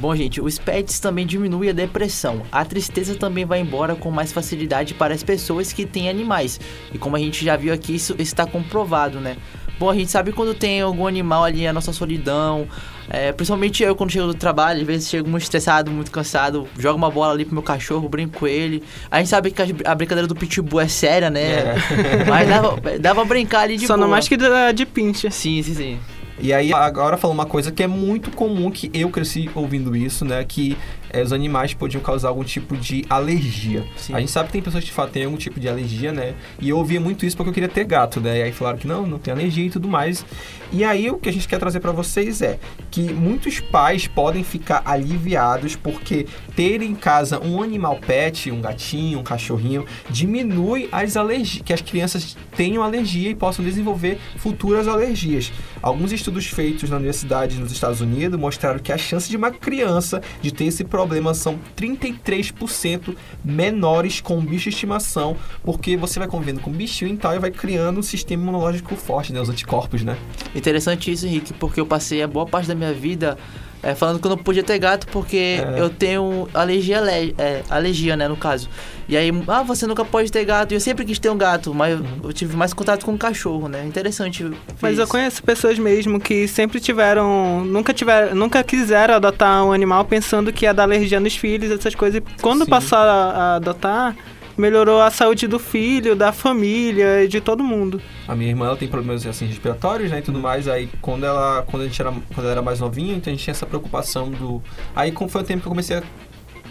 Bom, 0.00 0.16
gente, 0.16 0.40
os 0.40 0.58
pets 0.58 0.98
também 0.98 1.26
diminuem 1.26 1.68
a 1.68 1.72
depressão. 1.74 2.40
A 2.50 2.64
tristeza 2.64 3.14
também 3.16 3.44
vai 3.44 3.60
embora 3.60 3.94
com 3.94 4.10
mais 4.10 4.32
facilidade 4.32 4.94
para 4.94 5.12
as 5.12 5.22
pessoas 5.22 5.74
que 5.74 5.84
têm 5.84 6.08
animais. 6.08 6.58
E 6.90 6.96
como 6.96 7.16
a 7.16 7.18
gente 7.18 7.44
já 7.44 7.54
viu 7.54 7.74
aqui, 7.74 7.96
isso 7.96 8.14
está 8.18 8.46
comprovado, 8.46 9.20
né? 9.20 9.36
Bom, 9.80 9.88
a 9.88 9.94
gente 9.94 10.10
sabe 10.10 10.30
quando 10.30 10.52
tem 10.52 10.82
algum 10.82 11.06
animal 11.06 11.42
ali, 11.42 11.66
a 11.66 11.72
nossa 11.72 11.90
solidão. 11.90 12.68
É, 13.08 13.32
principalmente 13.32 13.82
eu, 13.82 13.96
quando 13.96 14.10
chego 14.10 14.26
do 14.26 14.34
trabalho, 14.34 14.82
às 14.82 14.86
vezes 14.86 15.08
chego 15.08 15.26
muito 15.26 15.44
estressado, 15.44 15.90
muito 15.90 16.10
cansado, 16.10 16.68
jogo 16.78 16.98
uma 16.98 17.10
bola 17.10 17.32
ali 17.32 17.46
pro 17.46 17.54
meu 17.54 17.62
cachorro, 17.62 18.06
brinco 18.06 18.40
com 18.40 18.46
ele. 18.46 18.82
A 19.10 19.20
gente 19.20 19.30
sabe 19.30 19.50
que 19.50 19.62
a 19.62 19.94
brincadeira 19.94 20.28
do 20.28 20.34
pitbull 20.34 20.82
é 20.82 20.86
séria, 20.86 21.30
né? 21.30 21.40
É. 21.40 21.76
Mas 22.28 22.46
dava, 22.46 22.98
dava 23.00 23.20
pra 23.22 23.24
brincar 23.24 23.60
ali 23.62 23.78
de 23.78 23.86
Só 23.86 23.94
boa. 23.94 24.04
não 24.04 24.10
mais 24.10 24.28
que 24.28 24.36
de 24.36 24.84
pincha. 24.84 25.30
Sim, 25.30 25.62
sim, 25.62 25.74
sim. 25.74 25.98
E 26.42 26.52
aí, 26.52 26.74
agora 26.74 27.16
falando 27.16 27.38
uma 27.38 27.46
coisa 27.46 27.72
que 27.72 27.82
é 27.82 27.86
muito 27.86 28.30
comum, 28.30 28.70
que 28.70 28.90
eu 28.92 29.08
cresci 29.08 29.48
ouvindo 29.54 29.96
isso, 29.96 30.26
né? 30.26 30.44
Que 30.44 30.76
é, 31.12 31.22
os 31.22 31.32
animais 31.32 31.74
podiam 31.74 32.02
causar 32.02 32.28
algum 32.28 32.42
tipo 32.42 32.76
de 32.76 33.04
alergia. 33.08 33.84
Sim. 33.96 34.14
A 34.14 34.20
gente 34.20 34.30
sabe 34.32 34.46
que 34.46 34.52
tem 34.52 34.62
pessoas 34.62 34.84
que 34.84 34.90
falam 34.90 35.10
tem 35.10 35.24
algum 35.24 35.36
tipo 35.36 35.60
de 35.60 35.68
alergia, 35.68 36.12
né? 36.12 36.34
E 36.60 36.68
eu 36.68 36.78
ouvia 36.78 37.00
muito 37.00 37.24
isso 37.26 37.36
porque 37.36 37.50
eu 37.50 37.54
queria 37.54 37.68
ter 37.68 37.84
gato, 37.84 38.20
né? 38.20 38.38
E 38.38 38.42
aí 38.42 38.52
falaram 38.52 38.78
que 38.78 38.86
não, 38.86 39.06
não 39.06 39.18
tem 39.18 39.32
alergia 39.32 39.66
e 39.66 39.70
tudo 39.70 39.88
mais. 39.88 40.24
E 40.72 40.84
aí 40.84 41.10
o 41.10 41.18
que 41.18 41.28
a 41.28 41.32
gente 41.32 41.46
quer 41.46 41.58
trazer 41.58 41.80
para 41.80 41.92
vocês 41.92 42.42
é 42.42 42.58
que 42.90 43.02
muitos 43.12 43.60
pais 43.60 44.06
podem 44.06 44.42
ficar 44.42 44.82
aliviados 44.84 45.76
porque 45.76 46.26
ter 46.56 46.82
em 46.82 46.94
casa 46.94 47.40
um 47.40 47.62
animal 47.62 47.98
pet, 47.98 48.50
um 48.50 48.60
gatinho, 48.60 49.18
um 49.18 49.22
cachorrinho, 49.22 49.84
diminui 50.08 50.88
as 50.90 51.16
alergias, 51.16 51.62
que 51.64 51.72
as 51.72 51.80
crianças 51.80 52.36
tenham 52.56 52.82
alergia 52.82 53.30
e 53.30 53.34
possam 53.34 53.64
desenvolver 53.64 54.18
futuras 54.36 54.86
alergias. 54.88 55.52
Alguns 55.82 56.12
estudos 56.12 56.30
estudos 56.30 56.46
feitos 56.46 56.90
na 56.90 56.96
universidade 56.96 57.58
nos 57.58 57.72
Estados 57.72 58.00
Unidos 58.00 58.38
mostraram 58.38 58.78
que 58.78 58.92
a 58.92 58.98
chance 58.98 59.28
de 59.28 59.36
uma 59.36 59.50
criança 59.50 60.22
de 60.40 60.52
ter 60.52 60.64
esse 60.64 60.84
problema 60.84 60.99
são 61.34 61.58
33% 61.76 63.16
menores 63.44 64.20
com 64.20 64.40
bicho 64.40 64.64
de 64.64 64.74
estimação, 64.74 65.36
porque 65.62 65.96
você 65.96 66.18
vai 66.18 66.28
convivendo 66.28 66.60
com 66.60 66.70
bichinho 66.70 67.14
e 67.14 67.16
tal 67.16 67.34
e 67.34 67.38
vai 67.38 67.50
criando 67.50 68.00
um 68.00 68.02
sistema 68.02 68.42
imunológico 68.42 68.94
forte, 68.96 69.32
né? 69.32 69.40
Os 69.40 69.48
anticorpos, 69.48 70.02
né? 70.02 70.16
Interessante 70.54 71.10
isso, 71.10 71.26
Henrique, 71.26 71.52
porque 71.54 71.80
eu 71.80 71.86
passei 71.86 72.22
a 72.22 72.28
boa 72.28 72.46
parte 72.46 72.68
da 72.68 72.74
minha 72.74 72.92
vida 72.92 73.38
é, 73.82 73.94
falando 73.94 74.20
que 74.20 74.26
eu 74.26 74.30
não 74.30 74.38
podia 74.38 74.62
ter 74.62 74.78
gato 74.78 75.06
porque 75.08 75.60
é. 75.60 75.80
eu 75.80 75.88
tenho 75.88 76.48
alergia, 76.52 76.98
é, 77.38 77.62
alergia, 77.70 78.16
né, 78.16 78.28
no 78.28 78.36
caso. 78.36 78.68
E 79.08 79.16
aí, 79.16 79.30
ah, 79.48 79.62
você 79.62 79.86
nunca 79.86 80.04
pode 80.04 80.30
ter 80.30 80.44
gato. 80.44 80.72
E 80.72 80.76
eu 80.76 80.80
sempre 80.80 81.04
quis 81.04 81.18
ter 81.18 81.30
um 81.30 81.36
gato, 81.36 81.74
mas 81.74 81.98
uhum. 81.98 82.20
eu 82.22 82.32
tive 82.32 82.56
mais 82.56 82.72
contato 82.72 83.04
com 83.04 83.12
um 83.12 83.18
cachorro, 83.18 83.68
né? 83.68 83.84
Interessante. 83.84 84.48
Mas 84.80 84.98
eu 84.98 85.06
conheço 85.08 85.42
pessoas 85.42 85.78
mesmo 85.78 86.20
que 86.20 86.46
sempre 86.46 86.78
tiveram, 86.78 87.64
nunca 87.64 87.92
tiveram, 87.92 88.36
nunca 88.36 88.62
quiseram 88.62 89.14
adotar 89.14 89.64
um 89.64 89.72
animal 89.72 90.04
pensando 90.04 90.52
que 90.52 90.64
ia 90.64 90.72
dar 90.72 90.84
alergia 90.84 91.18
nos 91.18 91.34
filhos, 91.34 91.72
essas 91.72 91.94
coisas. 91.94 92.20
E 92.20 92.40
quando 92.40 92.64
Sim. 92.64 92.70
passaram 92.70 93.10
a, 93.10 93.32
a 93.32 93.54
adotar, 93.56 94.14
melhorou 94.60 95.00
a 95.00 95.10
saúde 95.10 95.48
do 95.48 95.58
filho, 95.58 96.14
da 96.14 96.30
família 96.30 97.24
e 97.24 97.28
de 97.28 97.40
todo 97.40 97.64
mundo. 97.64 98.00
A 98.28 98.36
minha 98.36 98.50
irmã 98.50 98.66
ela 98.66 98.76
tem 98.76 98.86
problemas 98.86 99.26
assim 99.26 99.46
respiratórios, 99.46 100.10
né, 100.10 100.18
e 100.18 100.22
tudo 100.22 100.38
mais. 100.38 100.68
Aí 100.68 100.88
quando 101.00 101.24
ela, 101.24 101.64
quando 101.68 101.82
a 101.82 101.86
gente 101.86 102.00
era, 102.00 102.12
quando 102.12 102.44
ela 102.44 102.52
era 102.52 102.62
mais 102.62 102.78
novinha, 102.78 103.16
então 103.16 103.32
a 103.32 103.34
gente 103.34 103.42
tinha 103.42 103.52
essa 103.52 103.66
preocupação 103.66 104.30
do. 104.30 104.62
Aí 104.94 105.10
como 105.10 105.28
foi 105.28 105.40
o 105.40 105.44
tempo 105.44 105.62
que 105.62 105.66
eu 105.66 105.70
comecei 105.70 105.96
a 105.96 106.02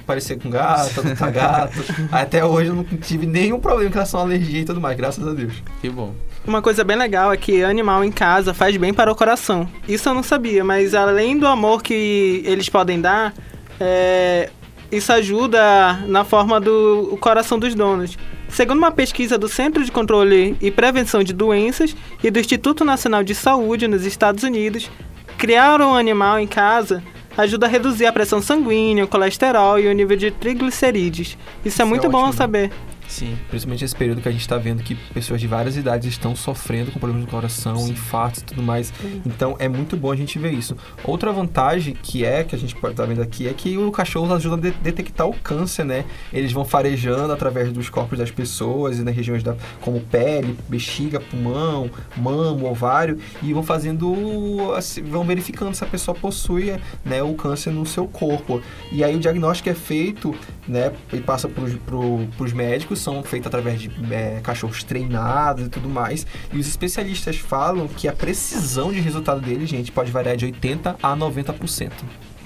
parecer 0.05 0.39
com 0.39 0.49
gato, 0.51 0.99
adotar 0.99 1.31
gato. 1.31 1.79
Até 2.11 2.43
hoje 2.45 2.69
eu 2.69 2.75
não 2.75 2.83
tive 2.83 3.25
nenhum 3.25 3.59
problema 3.59 3.89
em 3.89 3.93
relação 3.93 4.19
à 4.19 4.23
alergia 4.23 4.61
e 4.61 4.65
tudo 4.65 4.79
mais, 4.79 4.95
graças 4.95 5.27
a 5.27 5.33
Deus. 5.33 5.53
Que 5.81 5.89
bom. 5.89 6.13
Uma 6.47 6.61
coisa 6.61 6.83
bem 6.83 6.97
legal 6.97 7.31
é 7.31 7.37
que 7.37 7.63
animal 7.63 8.03
em 8.03 8.11
casa 8.11 8.53
faz 8.53 8.75
bem 8.77 8.93
para 8.93 9.11
o 9.11 9.15
coração. 9.15 9.67
Isso 9.87 10.09
eu 10.09 10.13
não 10.13 10.23
sabia, 10.23 10.63
mas 10.63 10.95
além 10.95 11.37
do 11.37 11.45
amor 11.45 11.83
que 11.83 12.41
eles 12.45 12.69
podem 12.69 12.99
dar, 12.99 13.33
é, 13.79 14.49
isso 14.91 15.13
ajuda 15.13 15.93
na 16.07 16.23
forma 16.23 16.59
do 16.59 17.17
coração 17.19 17.59
dos 17.59 17.75
donos. 17.75 18.17
Segundo 18.47 18.79
uma 18.79 18.91
pesquisa 18.91 19.37
do 19.37 19.47
Centro 19.47 19.83
de 19.83 19.91
Controle 19.91 20.57
e 20.59 20.71
Prevenção 20.71 21.23
de 21.23 21.33
Doenças 21.33 21.95
e 22.23 22.31
do 22.31 22.39
Instituto 22.39 22.83
Nacional 22.83 23.23
de 23.23 23.35
Saúde 23.35 23.87
nos 23.87 24.05
Estados 24.05 24.43
Unidos, 24.43 24.89
criar 25.37 25.81
um 25.81 25.95
animal 25.95 26.39
em 26.39 26.47
casa 26.47 27.03
ajuda 27.37 27.67
a 27.67 27.69
reduzir 27.69 28.05
a 28.05 28.11
pressão 28.11 28.41
sanguínea, 28.41 29.05
o 29.05 29.07
colesterol 29.07 29.79
e 29.79 29.87
o 29.87 29.93
nível 29.93 30.17
de 30.17 30.31
triglicerídeos. 30.31 31.29
Isso, 31.29 31.37
é 31.37 31.67
Isso 31.67 31.81
é 31.81 31.85
muito 31.85 32.07
é 32.07 32.09
bom 32.09 32.31
saber. 32.31 32.71
Sim. 33.09 33.35
Principalmente 33.49 33.83
esse 33.83 33.95
período 33.95 34.21
que 34.21 34.29
a 34.29 34.31
gente 34.31 34.41
está 34.41 34.55
vendo 34.57 34.83
que 34.83 34.93
pessoas 34.93 35.41
de 35.41 35.47
várias 35.47 35.75
idades 35.75 36.07
estão 36.07 36.35
sofrendo 36.35 36.91
com 36.91 36.99
problemas 36.99 37.25
do 37.25 37.31
coração, 37.31 37.75
Sim. 37.77 37.91
infartos 37.91 38.41
e 38.41 38.45
tudo 38.45 38.61
mais. 38.61 38.93
Então 39.25 39.55
é 39.59 39.67
muito 39.67 39.97
bom 39.97 40.11
a 40.11 40.15
gente 40.15 40.37
ver 40.37 40.53
isso. 40.53 40.77
Outra 41.03 41.31
vantagem 41.31 41.95
que 41.95 42.23
é, 42.23 42.43
que 42.43 42.55
a 42.55 42.57
gente 42.57 42.75
pode 42.75 42.93
estar 42.93 43.05
vendo 43.05 43.21
aqui, 43.21 43.47
é 43.47 43.53
que 43.53 43.77
o 43.77 43.91
cachorro 43.91 44.31
ajuda 44.33 44.55
a 44.55 44.59
de- 44.71 44.77
detectar 44.77 45.27
o 45.27 45.33
câncer, 45.33 45.83
né? 45.83 46.05
Eles 46.31 46.51
vão 46.51 46.63
farejando 46.63 47.33
através 47.33 47.73
dos 47.73 47.89
corpos 47.89 48.17
das 48.19 48.29
pessoas 48.29 48.99
e 48.99 49.03
nas 49.03 49.15
regiões 49.15 49.41
da, 49.41 49.55
como 49.81 49.99
pele, 50.01 50.55
bexiga, 50.69 51.19
pulmão, 51.19 51.89
mamo, 52.15 52.69
ovário, 52.69 53.17
e 53.41 53.51
vão 53.53 53.63
fazendo, 53.63 54.71
assim, 54.75 55.01
vão 55.01 55.23
verificando 55.23 55.73
se 55.73 55.83
a 55.83 55.87
pessoa 55.87 56.13
possui 56.15 56.75
né, 57.03 57.23
o 57.23 57.33
câncer 57.33 57.71
no 57.71 57.85
seu 57.85 58.07
corpo. 58.07 58.61
E 58.91 59.03
aí 59.03 59.15
o 59.15 59.19
diagnóstico 59.19 59.69
é 59.69 59.73
feito, 59.73 60.35
né, 60.67 60.91
e 61.11 61.17
passa 61.19 61.47
para 61.47 61.63
os 61.63 62.53
médicos, 62.53 62.98
são 62.99 63.23
feitos 63.23 63.47
através 63.47 63.81
de 63.81 63.91
é, 64.11 64.39
cachorros 64.41 64.83
treinados 64.83 65.67
e 65.67 65.69
tudo 65.69 65.89
mais. 65.89 66.25
E 66.51 66.57
os 66.57 66.67
especialistas 66.67 67.37
falam 67.37 67.87
que 67.87 68.07
a 68.07 68.13
precisão 68.13 68.91
de 68.91 68.99
resultado 68.99 69.41
dele, 69.41 69.65
gente, 69.65 69.91
pode 69.91 70.11
variar 70.11 70.35
de 70.35 70.45
80% 70.47 70.95
a 71.01 71.15
90%. 71.15 71.91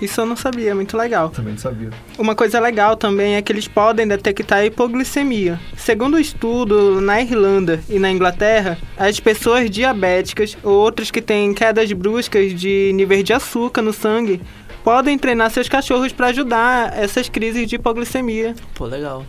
Isso 0.01 0.19
eu 0.19 0.25
não 0.25 0.35
sabia, 0.35 0.75
muito 0.75 0.97
legal. 0.97 1.29
Também 1.29 1.53
não 1.53 1.59
sabia. 1.59 1.89
Uma 2.17 2.35
coisa 2.35 2.59
legal 2.59 2.97
também 2.97 3.35
é 3.35 3.41
que 3.41 3.51
eles 3.51 3.67
podem 3.67 4.07
detectar 4.07 4.59
a 4.59 4.65
hipoglicemia. 4.65 5.59
Segundo 5.77 6.15
o 6.15 6.19
estudo, 6.19 6.99
na 6.99 7.21
Irlanda 7.21 7.81
e 7.87 7.99
na 7.99 8.11
Inglaterra, 8.11 8.77
as 8.97 9.19
pessoas 9.19 9.69
diabéticas 9.69 10.57
ou 10.61 10.73
outras 10.73 11.09
que 11.09 11.21
têm 11.21 11.53
quedas 11.53 11.91
bruscas 11.93 12.53
de 12.53 12.91
níveis 12.93 13.23
de 13.23 13.31
açúcar 13.31 13.81
no 13.81 13.93
sangue 13.93 14.41
podem 14.83 15.17
treinar 15.17 15.49
seus 15.49 15.69
cachorros 15.69 16.11
para 16.11 16.27
ajudar 16.27 16.97
essas 16.97 17.29
crises 17.29 17.67
de 17.67 17.75
hipoglicemia. 17.75 18.55
Pô, 18.75 18.85
legal. 18.85 19.25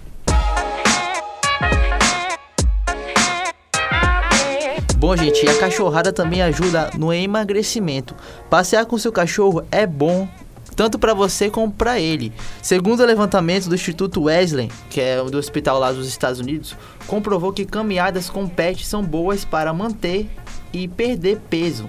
Bom, 5.06 5.14
gente, 5.14 5.46
a 5.46 5.58
cachorrada 5.58 6.10
também 6.14 6.40
ajuda 6.40 6.88
no 6.96 7.12
emagrecimento. 7.12 8.16
Passear 8.48 8.86
com 8.86 8.96
seu 8.96 9.12
cachorro 9.12 9.62
é 9.70 9.86
bom 9.86 10.26
tanto 10.74 10.98
para 10.98 11.12
você 11.12 11.50
como 11.50 11.70
para 11.70 12.00
ele. 12.00 12.32
Segundo 12.62 13.00
o 13.00 13.04
levantamento 13.04 13.68
do 13.68 13.74
Instituto 13.74 14.22
Wesley, 14.22 14.70
que 14.88 15.02
é 15.02 15.22
do 15.22 15.36
hospital 15.36 15.78
lá 15.78 15.92
dos 15.92 16.08
Estados 16.08 16.40
Unidos, 16.40 16.74
comprovou 17.06 17.52
que 17.52 17.66
caminhadas 17.66 18.30
com 18.30 18.48
pet 18.48 18.86
são 18.86 19.02
boas 19.02 19.44
para 19.44 19.74
manter 19.74 20.26
e 20.72 20.88
perder 20.88 21.38
peso. 21.50 21.86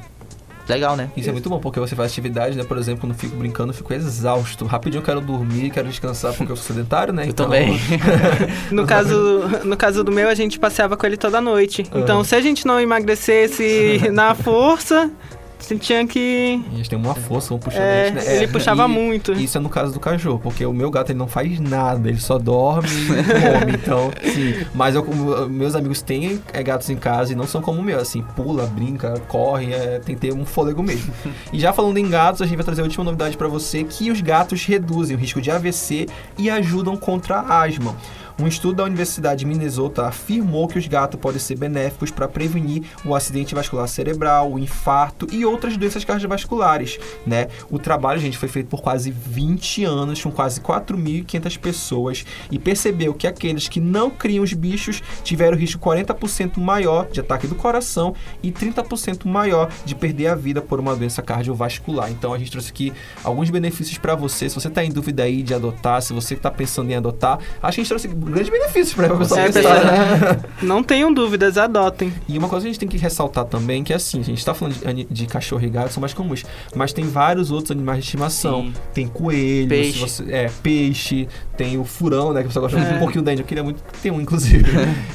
Legal, 0.68 0.96
né? 0.96 1.10
Isso 1.16 1.30
é 1.30 1.32
muito 1.32 1.50
bom, 1.50 1.60
porque 1.60 1.80
você 1.80 1.96
faz 1.96 2.12
atividade, 2.12 2.58
né? 2.58 2.64
Por 2.64 2.78
exemplo, 2.78 3.02
quando 3.02 3.12
eu 3.14 3.18
fico 3.20 3.36
brincando, 3.36 3.70
eu 3.72 3.76
fico 3.76 3.94
exausto. 3.94 4.66
Rapidinho 4.66 5.00
eu 5.02 5.06
quero 5.06 5.22
dormir, 5.22 5.70
quero 5.70 5.88
descansar, 5.88 6.34
porque 6.34 6.52
eu 6.52 6.56
sou 6.56 6.66
sedentário, 6.76 7.14
né? 7.14 7.28
Eu 7.28 7.34
também. 7.34 7.80
No 8.72 8.86
caso, 8.86 9.44
no 9.64 9.78
caso 9.78 10.04
do 10.04 10.12
meu, 10.12 10.28
a 10.28 10.34
gente 10.34 10.58
passeava 10.60 10.98
com 10.98 11.06
ele 11.06 11.18
toda 11.18 11.40
noite. 11.40 11.84
Então, 11.94 12.22
Ah. 12.22 12.24
se 12.24 12.36
a 12.36 12.42
gente 12.42 12.66
não 12.66 12.80
emagrecesse 12.80 14.02
na 14.12 14.34
força, 14.34 15.12
gente 15.74 15.86
tinha 15.86 16.06
que. 16.06 16.62
Gente 16.76 16.90
tem 16.90 17.00
uma 17.00 17.16
força, 17.16 17.54
um 17.54 17.60
puxando 17.60 17.82
É, 17.82 18.04
a 18.04 18.06
gente, 18.08 18.26
né? 18.26 18.36
ele 18.38 18.48
puxava 18.48 18.86
e 18.86 18.88
muito. 18.88 19.34
Isso 19.34 19.58
é 19.58 19.62
no 19.62 19.70
caso 19.70 19.94
do 19.94 20.00
cachorro, 20.00 20.40
porque 20.40 20.66
o 20.66 20.74
meu 20.74 20.92
gato 20.92 21.12
ele 21.12 21.20
não 21.20 21.28
faz 21.28 21.60
nada, 21.60 22.08
ele 22.10 22.20
só 22.20 22.38
dorme 22.38 22.88
e 22.90 23.06
come, 23.08 23.74
então, 23.82 24.12
sim. 24.34 24.66
Mas 24.74 24.96
eu, 24.96 25.04
meus 25.50 25.76
amigos 25.76 26.02
têm 26.02 26.42
é, 26.54 26.62
gatos 26.62 26.90
em 26.90 26.96
casa 26.96 27.34
e 27.34 27.36
não 27.36 27.48
são 27.48 27.62
como 27.62 27.80
o 27.80 27.84
meu, 27.84 28.00
assim, 28.00 28.22
pula, 28.36 28.66
brinca, 28.68 29.20
corre, 29.28 29.74
é, 29.74 30.00
tem 30.00 30.16
que 30.16 30.22
ter 30.22 30.34
um 30.34 30.46
fôlego 30.46 30.84
mesmo. 30.84 31.14
E 31.54 31.60
já 31.60 31.72
falando 31.72 31.98
em 31.98 32.10
gatos, 32.10 32.42
a 32.42 32.46
gente 32.46 32.56
vai 32.56 32.66
trazer 32.66 32.82
a 32.82 32.84
última 32.84 33.04
novidade 33.04 33.38
pra 33.38 33.48
você, 33.48 33.84
que 33.84 34.12
os 34.12 34.20
gatos 34.20 34.66
reduzem 34.66 35.16
o 35.16 35.20
risco 35.20 35.40
de 35.42 35.52
AVC 35.52 36.08
e 36.38 36.50
ajudam 36.50 36.98
contra 36.98 37.38
a 37.38 37.62
asma. 37.62 37.96
Um 38.38 38.48
estudo 38.48 38.76
da 38.76 38.84
Universidade 38.84 39.40
de 39.40 39.46
Minnesota 39.46 40.08
afirmou 40.08 40.68
que 40.68 40.78
os 40.78 40.86
gatos 40.88 41.18
podem 41.18 41.40
ser 41.40 41.58
benéficos 41.58 42.12
para 42.12 42.28
prevenir 42.28 42.84
o 43.06 43.16
acidente 43.16 43.56
vascular 43.56 43.88
cerebral, 43.88 44.52
o 44.52 44.60
infarto 44.60 45.26
e 45.32 45.46
outras 45.46 45.78
doenças 45.78 46.04
cardiovasculares, 46.04 47.00
né? 47.26 47.48
O 47.72 47.80
trabalho, 47.80 48.20
gente, 48.20 48.38
foi 48.38 48.50
feito 48.50 48.68
por 48.68 48.82
quase 48.82 49.10
20 49.10 49.86
anos, 49.86 50.22
com 50.22 50.32
quase 50.32 50.60
4.500 50.60 51.58
pessoas 51.58 52.26
e 52.52 52.60
percebeu 52.60 53.14
que 53.14 53.26
aqueles 53.26 53.70
que 53.70 53.80
não 53.80 54.10
criam 54.10 54.44
os 54.44 54.52
bichos 54.52 55.02
tiveram 55.24 55.58
risco 55.58 55.82
40% 55.82 56.58
maior 56.58 57.08
de 57.08 57.22
ataque 57.22 57.48
do 57.48 57.56
coração 57.56 58.14
e 58.44 58.52
30% 58.52 59.26
maior 59.28 59.70
de 59.86 59.96
perder 59.96 60.28
a 60.28 60.36
vida 60.36 60.62
por 60.62 60.78
uma 60.82 60.94
doença 60.94 61.22
cardiovascular. 61.22 62.12
Então 62.12 62.34
a 62.34 62.38
gente 62.38 62.52
trouxe 62.52 62.70
aqui 62.70 62.92
alguns 63.24 63.50
benefícios 63.50 63.98
para 63.98 64.14
você. 64.14 64.50
Se 64.50 64.56
você 64.56 64.68
está 64.68 64.84
em 64.84 64.92
dúvida 64.92 65.24
aí 65.24 65.42
de 65.42 65.54
adotar, 65.54 66.02
se 66.02 66.12
você 66.12 66.34
está 66.34 66.52
pensando 66.52 66.92
em 66.92 66.96
adotar, 66.96 67.40
a 67.64 67.72
gente 67.72 67.88
trouxe 67.88 68.10
grandes 68.26 68.50
benefícios 68.50 68.94
para 68.94 69.08
a 69.14 69.18
pessoa 69.18 69.40
É, 69.40 69.52
pensar, 69.52 69.86
né? 69.86 70.40
Não 70.62 70.84
tenham 70.84 71.14
dúvidas, 71.14 71.58
adotem. 71.58 72.12
E 72.28 72.38
uma 72.38 72.50
coisa 72.50 72.64
que 72.64 72.70
a 72.70 72.72
gente 72.74 72.80
tem 72.80 72.90
que 72.90 72.98
ressaltar 72.98 73.46
também, 73.46 73.84
que 73.84 73.94
é 73.94 73.96
assim, 73.96 74.20
a 74.20 74.24
gente 74.24 74.44
tá 74.44 74.54
falando 74.54 74.76
de, 74.76 75.04
de 75.06 75.26
cachorro 75.28 75.64
e 75.64 75.70
gato, 75.70 75.92
são 75.94 76.02
mais 76.02 76.14
comuns, 76.14 76.44
mas 76.76 76.92
tem 76.94 77.06
vários 77.06 77.52
outros 77.52 77.72
animais 77.72 78.00
de 78.00 78.06
estimação. 78.06 78.64
Sim. 78.64 78.74
Tem 78.94 79.08
coelho, 79.08 79.70
Peixe. 79.70 80.00
você- 80.00 80.24
é, 80.32 80.50
peixe, 80.64 81.28
tem 81.58 81.78
o 81.78 81.84
furão, 81.86 82.34
né, 82.34 82.44
que 82.44 82.52
você 82.52 82.60
gosta 82.60 82.78
É. 82.78 82.96
um 82.96 83.00
pouquinho 83.00 83.24
dente, 83.24 83.42
eu 83.42 83.48
queria 83.48 83.64
muito 83.64 83.82
ter 84.02 84.12
um, 84.12 84.20
inclusive. 84.22 84.66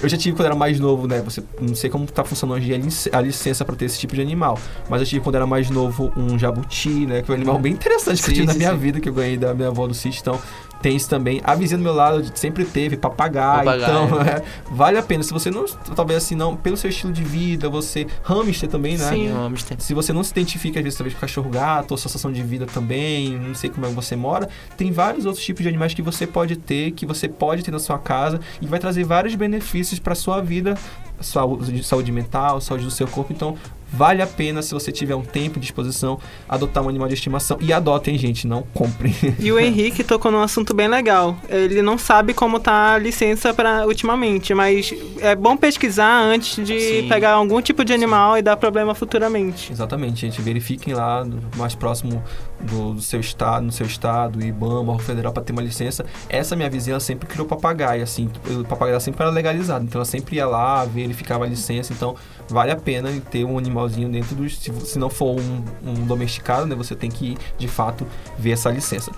eu 0.02 0.08
já 0.08 0.16
tive 0.16 0.36
quando 0.36 0.46
era 0.46 0.54
mais 0.56 0.78
novo, 0.80 1.06
né, 1.06 1.20
você, 1.24 1.42
não 1.60 1.74
sei 1.74 1.90
como 1.90 2.06
tá 2.06 2.24
funcionando 2.24 2.56
hoje 2.58 2.72
a 2.72 2.78
lic- 2.78 3.10
a 3.12 3.20
licença 3.20 3.64
pra 3.64 3.74
ter 3.74 3.86
esse 3.86 3.98
tipo 3.98 4.14
de 4.14 4.20
animal, 4.22 4.58
mas 4.88 5.00
eu 5.00 5.06
tive 5.06 5.20
quando 5.22 5.34
era 5.36 5.46
mais 5.46 5.68
novo 5.70 6.12
um 6.16 6.38
jabuti, 6.38 7.06
né, 7.06 7.22
que 7.22 7.30
é 7.30 7.34
um 7.34 7.36
animal 7.36 7.58
bem 7.58 7.72
interessante 7.72 8.22
que 8.22 8.30
eu 8.30 8.34
Sim, 8.34 8.34
tive 8.34 8.46
na 8.46 8.52
sim, 8.52 8.58
minha 8.58 8.70
sim. 8.72 8.76
vida, 8.78 9.00
que 9.00 9.08
eu 9.08 9.12
ganhei 9.12 9.36
da 9.36 9.52
minha 9.54 9.68
avó 9.68 9.86
do 9.86 9.94
sítio, 9.94 10.20
então... 10.20 10.38
Tem 10.82 10.96
isso 10.96 11.08
também. 11.08 11.40
A 11.44 11.54
vizinha 11.54 11.78
do 11.78 11.84
meu 11.84 11.92
lado 11.92 12.24
sempre 12.34 12.64
teve 12.64 12.96
papagaio. 12.96 13.64
Papagaio. 13.64 14.06
Então, 14.06 14.20
é, 14.22 14.42
vale 14.70 14.98
a 14.98 15.02
pena. 15.02 15.22
Se 15.22 15.32
você 15.32 15.50
não, 15.50 15.64
talvez 15.94 16.24
assim, 16.24 16.34
não, 16.34 16.56
pelo 16.56 16.76
seu 16.76 16.88
estilo 16.88 17.12
de 17.12 17.22
vida, 17.22 17.68
você. 17.68 18.06
Hamster 18.22 18.68
também, 18.68 18.96
né? 18.96 19.08
Sim, 19.08 19.28
hamster. 19.28 19.76
Se 19.80 19.92
você 19.92 20.12
não 20.12 20.24
se 20.24 20.30
identifica, 20.30 20.78
às 20.78 20.84
vezes, 20.84 20.98
talvez 20.98 21.14
com 21.14 21.20
cachorro 21.20 21.50
gato, 21.50 21.90
ou 21.90 21.94
associação 21.96 22.32
de 22.32 22.42
vida 22.42 22.66
também, 22.66 23.38
não 23.38 23.54
sei 23.54 23.68
como 23.70 23.86
é 23.86 23.88
que 23.90 23.94
você 23.94 24.16
mora, 24.16 24.48
tem 24.76 24.90
vários 24.90 25.26
outros 25.26 25.44
tipos 25.44 25.62
de 25.62 25.68
animais 25.68 25.92
que 25.92 26.02
você 26.02 26.26
pode 26.26 26.56
ter, 26.56 26.92
que 26.92 27.04
você 27.04 27.28
pode 27.28 27.62
ter 27.62 27.70
na 27.70 27.78
sua 27.78 27.98
casa 27.98 28.40
e 28.60 28.66
vai 28.66 28.78
trazer 28.78 29.04
vários 29.04 29.34
benefícios 29.34 30.00
para 30.00 30.14
sua 30.14 30.40
vida, 30.40 30.76
saúde, 31.20 31.82
saúde 31.82 32.12
mental, 32.12 32.60
saúde 32.60 32.84
do 32.84 32.90
seu 32.90 33.06
corpo. 33.06 33.32
Então, 33.32 33.56
vale 33.92 34.22
a 34.22 34.26
pena, 34.26 34.62
se 34.62 34.72
você 34.72 34.92
tiver 34.92 35.14
um 35.14 35.22
tempo 35.22 35.54
de 35.54 35.66
disposição, 35.66 36.18
adotar 36.48 36.84
um 36.84 36.88
animal 36.88 37.08
de 37.08 37.14
estimação. 37.14 37.58
E 37.60 37.72
adotem, 37.72 38.16
gente, 38.16 38.46
não 38.46 38.62
comprem. 38.74 39.14
E 39.38 39.50
o 39.50 39.58
Henrique 39.58 40.04
tocou 40.04 40.30
num 40.30 40.40
assunto 40.40 40.74
bem 40.74 40.88
legal. 40.88 41.36
Ele 41.48 41.82
não 41.82 41.98
sabe 41.98 42.34
como 42.34 42.60
tá 42.60 42.94
a 42.94 42.98
licença 42.98 43.52
para 43.52 43.86
ultimamente, 43.86 44.54
mas 44.54 44.94
é 45.20 45.34
bom 45.34 45.56
pesquisar 45.56 46.20
antes 46.20 46.64
de 46.64 46.78
Sim. 47.02 47.08
pegar 47.08 47.32
algum 47.32 47.60
tipo 47.60 47.84
de 47.84 47.92
animal 47.92 48.38
e 48.38 48.42
dar 48.42 48.56
problema 48.56 48.94
futuramente. 48.94 49.72
Exatamente, 49.72 50.20
gente. 50.20 50.40
Verifiquem 50.40 50.94
lá 50.94 51.26
mais 51.56 51.74
próximo 51.74 52.22
do, 52.60 52.94
do 52.94 53.00
seu 53.00 53.20
estado, 53.20 53.64
no 53.64 53.72
seu 53.72 53.86
estado, 53.86 54.42
IBAMA, 54.42 54.92
órgão 54.92 54.98
federal 54.98 55.32
para 55.32 55.42
ter 55.42 55.52
uma 55.52 55.62
licença. 55.62 56.04
Essa 56.28 56.54
minha 56.54 56.68
vizinha 56.68 57.00
sempre 57.00 57.26
criou 57.26 57.46
papagaio, 57.46 58.02
assim, 58.02 58.30
o 58.46 58.64
papagaio 58.64 59.00
sempre 59.00 59.22
era 59.22 59.30
legalizado, 59.30 59.84
então 59.84 59.98
ela 59.98 60.04
sempre 60.04 60.36
ia 60.36 60.46
lá, 60.46 60.84
verificava 61.10 61.44
a 61.44 61.48
licença, 61.48 61.92
então 61.92 62.14
vale 62.48 62.70
a 62.70 62.76
pena 62.76 63.10
ter 63.30 63.44
um 63.44 63.58
animalzinho 63.58 64.08
dentro 64.08 64.34
dos. 64.34 64.58
Se, 64.58 64.72
se 64.80 64.98
não 64.98 65.10
for 65.10 65.38
um, 65.38 65.64
um 65.84 65.94
domesticado, 66.06 66.66
né? 66.66 66.74
Você 66.76 66.94
tem 66.94 67.10
que 67.10 67.36
de 67.58 67.68
fato 67.68 68.06
ver 68.38 68.52
essa 68.52 68.70
licença. 68.70 69.10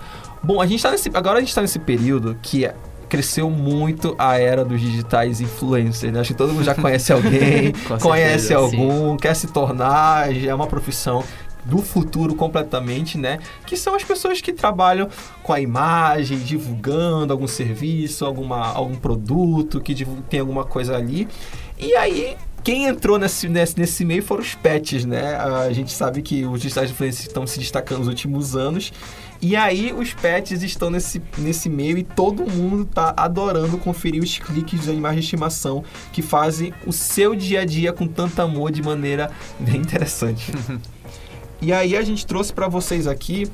Bom, 0.43 0.59
a 0.59 0.65
gente 0.65 0.81
tá 0.81 0.91
nesse. 0.91 1.09
Agora 1.13 1.37
a 1.37 1.41
gente 1.41 1.53
tá 1.53 1.61
nesse 1.61 1.79
período 1.79 2.37
que 2.41 2.65
é. 2.65 2.75
Cresceu 3.09 3.47
muito 3.47 4.15
a 4.17 4.39
era 4.39 4.65
dos 4.65 4.81
digitais 4.81 5.39
influencers, 5.39 6.11
né? 6.11 6.19
Acho 6.19 6.31
que 6.31 6.37
todo 6.37 6.51
mundo 6.51 6.63
já 6.63 6.73
conhece 6.73 7.13
alguém, 7.13 7.71
conhece 8.01 8.47
certeza, 8.47 8.69
sim. 8.69 8.81
algum, 8.81 9.15
quer 9.17 9.35
se 9.35 9.45
tornar, 9.45 10.33
já 10.33 10.49
é 10.49 10.55
uma 10.55 10.65
profissão 10.65 11.23
do 11.65 11.77
futuro 11.77 12.35
completamente, 12.35 13.17
né? 13.17 13.39
Que 13.65 13.77
são 13.77 13.95
as 13.95 14.03
pessoas 14.03 14.41
que 14.41 14.51
trabalham 14.51 15.07
com 15.41 15.53
a 15.53 15.59
imagem, 15.59 16.37
divulgando 16.39 17.31
algum 17.31 17.47
serviço, 17.47 18.25
alguma, 18.25 18.73
algum 18.73 18.95
produto, 18.95 19.79
que 19.79 20.05
tem 20.29 20.39
alguma 20.39 20.65
coisa 20.65 20.95
ali. 20.95 21.27
E 21.77 21.95
aí, 21.95 22.37
quem 22.63 22.85
entrou 22.85 23.19
nesse, 23.19 23.49
nesse, 23.49 23.77
nesse 23.77 24.05
meio 24.05 24.23
foram 24.23 24.41
os 24.41 24.55
pets, 24.55 25.03
né? 25.05 25.35
A 25.35 25.71
gente 25.73 25.91
sabe 25.91 26.21
que 26.21 26.45
os 26.45 26.61
digitais 26.61 26.89
influencers 26.91 27.27
estão 27.27 27.45
se 27.45 27.59
destacando 27.59 27.99
nos 27.99 28.07
últimos 28.07 28.55
anos. 28.55 28.93
E 29.41 29.57
aí 29.57 29.91
os 29.91 30.13
pets 30.13 30.63
estão 30.63 30.89
nesse, 30.89 31.21
nesse 31.37 31.67
meio 31.67 31.97
e 31.97 32.03
todo 32.03 32.49
mundo 32.49 32.85
tá 32.85 33.13
adorando 33.17 33.77
conferir 33.77 34.23
os 34.23 34.37
cliques 34.37 34.79
dos 34.79 34.87
animais 34.87 35.15
de 35.17 35.21
estimação 35.21 35.83
que 36.13 36.21
fazem 36.21 36.73
o 36.87 36.93
seu 36.93 37.35
dia 37.35 37.61
a 37.61 37.65
dia 37.65 37.91
com 37.91 38.07
tanto 38.07 38.41
amor 38.41 38.71
de 38.71 38.81
maneira 38.81 39.29
bem 39.59 39.75
interessante. 39.75 40.49
e 41.61 41.73
aí 41.73 41.97
a 41.97 42.01
gente 42.03 42.25
trouxe 42.25 42.53
para 42.53 42.69
vocês 42.69 43.05
aqui 43.05 43.45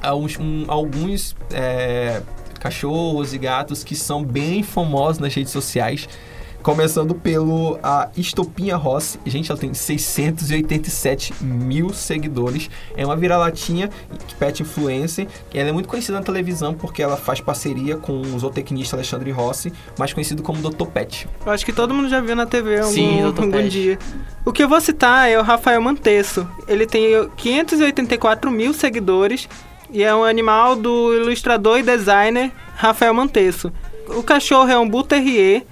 alguns, 0.00 0.38
um- 0.38 0.64
alguns 0.68 1.34
é, 1.52 2.22
cachorros 2.60 3.34
e 3.34 3.38
gatos 3.38 3.82
que 3.82 3.96
são 3.96 4.22
bem 4.22 4.62
famosos 4.62 5.18
nas 5.18 5.34
redes 5.34 5.50
sociais. 5.50 6.08
Começando 6.68 7.14
pelo 7.14 7.78
a 7.82 8.10
Estopinha 8.14 8.76
Rossi. 8.76 9.18
Gente, 9.24 9.50
ela 9.50 9.58
tem 9.58 9.72
687 9.72 11.42
mil 11.42 11.94
seguidores. 11.94 12.68
É 12.94 13.06
uma 13.06 13.16
vira-latinha 13.16 13.88
pet 14.38 14.60
influencer. 14.62 15.26
Ela 15.54 15.70
é 15.70 15.72
muito 15.72 15.88
conhecida 15.88 16.18
na 16.18 16.22
televisão 16.22 16.74
porque 16.74 17.02
ela 17.02 17.16
faz 17.16 17.40
parceria 17.40 17.96
com 17.96 18.20
o 18.20 18.38
zootecnista 18.38 18.96
Alexandre 18.96 19.30
Rossi, 19.30 19.72
mais 19.98 20.12
conhecido 20.12 20.42
como 20.42 20.60
Dr. 20.60 20.84
Pet. 20.88 21.26
Eu 21.46 21.52
acho 21.52 21.64
que 21.64 21.72
todo 21.72 21.94
mundo 21.94 22.10
já 22.10 22.20
viu 22.20 22.36
na 22.36 22.44
TV 22.44 22.80
algum, 22.80 22.92
Sim, 22.92 23.16
Dr. 23.22 23.40
algum 23.40 23.50
Pet. 23.50 23.70
dia. 23.70 23.98
O 24.44 24.52
que 24.52 24.62
eu 24.62 24.68
vou 24.68 24.82
citar 24.82 25.26
é 25.26 25.38
o 25.38 25.42
Rafael 25.42 25.80
Mantesso. 25.80 26.46
Ele 26.68 26.86
tem 26.86 27.30
584 27.34 28.50
mil 28.50 28.74
seguidores 28.74 29.48
e 29.90 30.02
é 30.02 30.14
um 30.14 30.22
animal 30.22 30.76
do 30.76 31.14
ilustrador 31.14 31.78
e 31.78 31.82
designer 31.82 32.52
Rafael 32.76 33.14
Mantesso. 33.14 33.72
O 34.08 34.22
cachorro 34.22 34.68
é 34.68 34.78
um 34.78 34.86
Bull 34.86 35.04
Terrier 35.04 35.64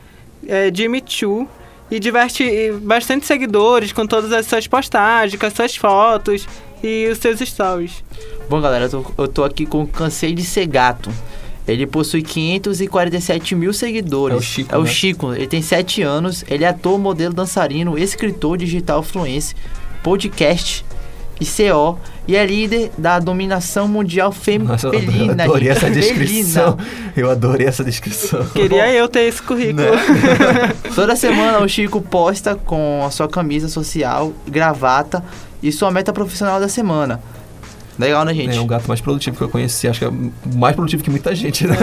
é, 0.48 0.70
Jimmy 0.72 1.02
Choo 1.06 1.48
e 1.90 2.00
diverte 2.00 2.72
bastante 2.82 3.26
seguidores 3.26 3.92
com 3.92 4.06
todas 4.06 4.32
as 4.32 4.46
suas 4.46 4.66
postagens, 4.66 5.38
com 5.38 5.46
as 5.46 5.52
suas 5.52 5.76
fotos 5.76 6.46
e 6.82 7.08
os 7.10 7.18
seus 7.18 7.38
stories. 7.40 8.02
Bom, 8.48 8.60
galera, 8.60 8.84
eu 8.86 8.90
tô, 8.90 9.22
eu 9.22 9.28
tô 9.28 9.44
aqui 9.44 9.66
com 9.66 9.82
o 9.82 9.86
Cansei 9.86 10.34
de 10.34 10.42
Ser 10.44 10.66
Gato. 10.66 11.10
Ele 11.66 11.86
possui 11.86 12.22
547 12.22 13.54
mil 13.56 13.72
seguidores. 13.72 14.36
É 14.36 14.38
o 14.38 14.42
Chico, 14.42 14.74
É 14.74 14.78
o 14.78 14.82
né? 14.82 14.88
Chico. 14.88 15.32
Ele 15.32 15.46
tem 15.48 15.60
7 15.60 16.02
anos. 16.02 16.44
Ele 16.48 16.62
é 16.64 16.68
ator, 16.68 16.96
modelo, 16.96 17.34
dançarino, 17.34 17.98
escritor, 17.98 18.56
digital 18.56 19.02
fluencer, 19.02 19.56
podcast 20.02 20.84
e 21.40 21.45
CO. 21.45 21.99
E 22.28 22.35
é 22.35 22.45
líder 22.45 22.90
da 22.99 23.19
dominação 23.19 23.87
mundial 23.87 24.33
fem 24.33 24.59
Nossa, 24.59 24.88
eu 24.88 24.99
adorei 25.31 25.69
gente. 25.69 25.69
essa 25.69 25.90
descrição. 25.90 26.76
Felina. 26.76 27.12
Eu 27.16 27.31
adorei 27.31 27.66
essa 27.66 27.85
descrição. 27.85 28.45
Queria 28.47 28.93
eu 28.93 29.09
ter 29.09 29.21
esse 29.21 29.40
currículo. 29.40 29.87
Toda 30.95 31.14
semana 31.14 31.61
o 31.61 31.69
Chico 31.69 32.00
posta 32.00 32.57
com 32.57 33.05
a 33.07 33.11
sua 33.11 33.28
camisa 33.28 33.69
social, 33.69 34.33
gravata 34.49 35.23
e 35.62 35.71
sua 35.71 35.90
meta 35.90 36.12
profissional 36.12 36.59
da 36.59 36.69
semana. 36.69 37.21
Legal, 37.99 38.25
né, 38.25 38.35
gente? 38.35 38.57
É 38.57 38.61
um 38.61 38.66
gato 38.66 38.87
mais 38.88 39.00
produtivo 39.00 39.37
que 39.37 39.43
eu 39.43 39.49
conheci, 39.49 39.88
acho 39.88 40.00
que 40.00 40.05
é 40.05 40.12
mais 40.55 40.75
produtivo 40.75 41.02
que 41.02 41.09
muita 41.09 41.35
gente, 41.35 41.66
né? 41.66 41.76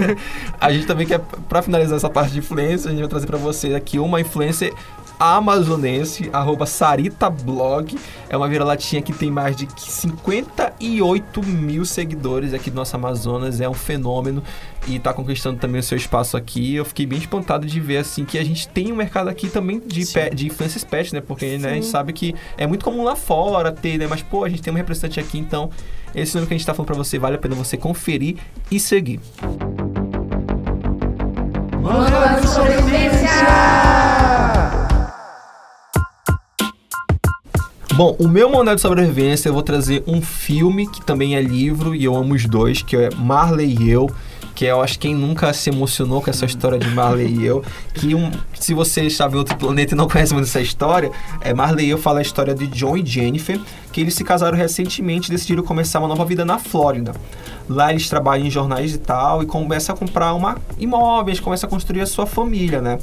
a 0.58 0.72
gente 0.72 0.86
também 0.86 1.06
quer, 1.06 1.20
pra 1.48 1.60
finalizar 1.60 1.96
essa 1.96 2.08
parte 2.08 2.32
de 2.32 2.38
influência, 2.38 2.88
a 2.88 2.90
gente 2.92 3.00
vai 3.00 3.08
trazer 3.08 3.26
pra 3.26 3.36
você 3.36 3.74
aqui 3.74 3.98
uma 3.98 4.20
influencer 4.20 4.72
amazonense, 5.20 6.30
arroba 6.32 6.64
saritablog. 6.64 7.94
É 8.30 8.36
uma 8.36 8.48
vira-latinha 8.48 9.02
que 9.02 9.12
tem 9.12 9.30
mais 9.30 9.54
de 9.54 9.68
58 9.76 11.42
mil 11.44 11.84
seguidores 11.84 12.54
aqui 12.54 12.70
do 12.70 12.76
nosso 12.76 12.96
Amazonas, 12.96 13.60
é 13.60 13.68
um 13.68 13.74
fenômeno 13.74 14.42
e 14.88 14.98
tá 14.98 15.12
conquistando 15.12 15.58
também 15.58 15.80
o 15.80 15.82
seu 15.82 15.98
espaço 15.98 16.38
aqui. 16.38 16.74
Eu 16.74 16.84
fiquei 16.86 17.04
bem 17.04 17.18
espantado 17.18 17.66
de 17.66 17.78
ver, 17.78 17.98
assim, 17.98 18.24
que 18.24 18.38
a 18.38 18.44
gente 18.44 18.66
tem 18.68 18.90
um 18.90 18.96
mercado 18.96 19.28
aqui 19.28 19.50
também 19.50 19.78
de, 19.78 20.06
pet, 20.06 20.34
de 20.34 20.46
influencers 20.46 20.84
pet, 20.84 21.12
né? 21.12 21.20
Porque 21.20 21.58
né, 21.58 21.72
a 21.72 21.74
gente 21.74 21.86
sabe 21.86 22.14
que 22.14 22.34
é 22.56 22.66
muito 22.66 22.84
comum 22.84 23.04
lá 23.04 23.14
fora 23.14 23.70
ter, 23.70 23.98
né? 23.98 24.06
Mas, 24.08 24.22
pô, 24.22 24.44
a 24.44 24.48
gente 24.48 24.62
tem 24.62 24.72
um 24.72 24.76
representante 24.76 25.20
aqui, 25.20 25.38
então 25.38 25.70
esse 26.14 26.34
nome 26.34 26.46
que 26.46 26.54
a 26.54 26.56
gente 26.56 26.66
tá 26.66 26.72
falando 26.72 26.86
pra 26.86 26.96
você 26.96 27.18
vale 27.18 27.36
a 27.36 27.38
pena 27.38 27.54
você 27.54 27.76
conferir 27.76 28.36
e 28.70 28.80
seguir. 28.80 29.20
Bom, 38.00 38.16
o 38.18 38.26
meu 38.26 38.48
manual 38.48 38.74
de 38.74 38.80
sobrevivência 38.80 39.50
eu 39.50 39.52
vou 39.52 39.62
trazer 39.62 40.02
um 40.06 40.22
filme 40.22 40.86
que 40.86 41.04
também 41.04 41.36
é 41.36 41.42
livro 41.42 41.94
e 41.94 42.02
eu 42.02 42.16
amo 42.16 42.32
os 42.32 42.46
dois, 42.46 42.80
que 42.80 42.96
é 42.96 43.10
Marley 43.14 43.76
e 43.78 43.90
eu, 43.90 44.10
que 44.54 44.64
eu 44.64 44.80
acho 44.80 44.94
que 44.94 45.08
quem 45.08 45.14
nunca 45.14 45.52
se 45.52 45.68
emocionou 45.68 46.22
com 46.22 46.30
essa 46.30 46.46
história 46.46 46.78
de 46.78 46.88
Marley 46.88 47.26
e 47.26 47.44
eu, 47.44 47.62
que 47.92 48.14
um, 48.14 48.30
se 48.54 48.72
você 48.72 49.02
estava 49.02 49.34
em 49.34 49.38
outro 49.38 49.54
planeta 49.54 49.92
e 49.92 49.98
não 49.98 50.08
conhece 50.08 50.32
muito 50.32 50.46
essa 50.46 50.62
história, 50.62 51.10
é 51.42 51.52
Marley 51.52 51.88
e 51.88 51.90
eu 51.90 51.98
fala 51.98 52.20
a 52.20 52.22
história 52.22 52.54
de 52.54 52.68
John 52.68 52.96
e 52.96 53.04
Jennifer, 53.04 53.60
que 53.92 54.00
eles 54.00 54.14
se 54.14 54.24
casaram 54.24 54.56
recentemente 54.56 55.28
e 55.28 55.32
decidiram 55.32 55.62
começar 55.62 55.98
uma 55.98 56.08
nova 56.08 56.24
vida 56.24 56.42
na 56.42 56.58
Flórida. 56.58 57.12
Lá 57.68 57.90
eles 57.90 58.08
trabalham 58.08 58.46
em 58.46 58.50
jornais 58.50 58.94
e 58.94 58.98
tal 58.98 59.42
e 59.42 59.46
começam 59.46 59.94
a 59.94 59.98
comprar 59.98 60.32
uma 60.32 60.56
imóveis, 60.78 61.38
começam 61.38 61.68
a 61.68 61.70
construir 61.70 62.00
a 62.00 62.06
sua 62.06 62.24
família, 62.24 62.80
né? 62.80 62.98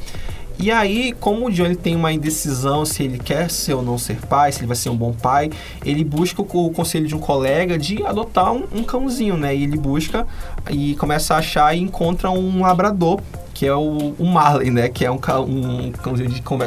E 0.60 0.72
aí, 0.72 1.14
como 1.20 1.48
o 1.48 1.52
John 1.52 1.66
ele 1.66 1.76
tem 1.76 1.96
uma 1.96 2.12
indecisão 2.12 2.84
se 2.84 3.04
ele 3.04 3.20
quer 3.20 3.50
ser 3.50 3.76
ou 3.76 3.84
não 3.84 3.98
ser 3.98 4.18
pai, 4.18 4.52
se 4.52 4.60
ele 4.60 4.68
vai 4.68 4.76
ser 4.76 4.90
um 4.90 4.96
bom 4.98 5.14
pai, 5.14 5.52
ele 5.86 6.04
busca 6.04 6.42
o, 6.42 6.46
o 6.46 6.72
conselho 6.72 7.08
de 7.08 7.16
um 7.16 7.20
colega 7.20 7.78
de 7.78 8.04
adotar 8.04 8.52
um, 8.52 8.64
um 8.74 8.84
cãozinho, 8.84 9.38
né? 9.38 9.56
E 9.56 9.64
ele 9.64 9.78
busca 9.78 10.26
e 10.70 10.96
começa 10.96 11.36
a 11.36 11.38
achar 11.38 11.76
e 11.76 11.80
encontra 11.80 12.32
um 12.32 12.62
labrador, 12.62 13.22
que 13.54 13.66
é 13.66 13.74
o, 13.74 14.16
o 14.18 14.26
Marley, 14.26 14.72
né? 14.72 14.90
Que 14.90 15.06
é 15.06 15.12
um, 15.12 15.20
um 15.48 15.92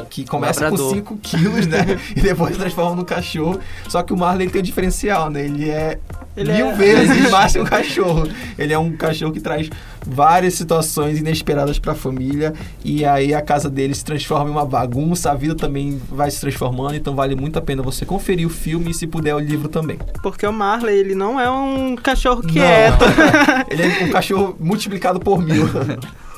que 0.08 0.24
começa 0.24 0.60
com 0.64 0.70
labrador. 0.70 0.94
5 0.94 1.16
quilos, 1.18 1.66
né? 1.66 1.98
e 2.14 2.20
depois 2.20 2.56
transforma 2.56 2.96
num 2.96 3.04
cachorro. 3.04 3.58
Só 3.88 4.02
que 4.02 4.12
o 4.12 4.16
Marley 4.16 4.48
tem 4.48 4.60
um 4.60 4.64
diferencial, 4.64 5.30
né? 5.30 5.44
Ele 5.44 5.68
é 5.68 5.98
Ele 6.36 6.52
mil 6.52 6.66
é- 6.66 6.74
vezes 6.74 7.30
mais 7.30 7.52
que 7.52 7.60
um 7.60 7.64
cachorro. 7.64 8.28
Ele 8.56 8.72
é 8.72 8.78
um 8.78 8.96
cachorro 8.96 9.32
que 9.32 9.40
traz 9.40 9.68
várias 10.06 10.54
situações 10.54 11.18
inesperadas 11.18 11.78
para 11.78 11.92
a 11.92 11.94
família 11.94 12.52
e 12.84 13.04
aí 13.04 13.34
a 13.34 13.42
casa 13.42 13.68
dele 13.68 13.94
se 13.94 14.04
transforma 14.04 14.48
em 14.48 14.52
uma 14.52 14.64
bagunça, 14.64 15.30
a 15.30 15.34
vida 15.34 15.54
também 15.54 16.00
vai 16.10 16.30
se 16.30 16.40
transformando, 16.40 16.94
então 16.94 17.14
vale 17.14 17.34
muito 17.34 17.58
a 17.58 17.62
pena 17.62 17.82
você 17.82 18.04
conferir 18.04 18.46
o 18.46 18.50
filme 18.50 18.90
e 18.90 18.94
se 18.94 19.06
puder 19.06 19.34
o 19.34 19.38
livro 19.38 19.68
também. 19.68 19.98
Porque 20.22 20.46
o 20.46 20.52
Marley, 20.52 20.98
ele 20.98 21.14
não 21.14 21.38
é 21.38 21.50
um 21.50 21.96
cachorro 21.96 22.42
Não. 22.42 22.50
quieto. 22.50 23.04
Ele 23.70 23.82
é 23.82 24.04
um 24.04 24.10
cachorro 24.10 24.56
multiplicado 24.58 25.20
por 25.20 25.42
mil. 25.42 25.68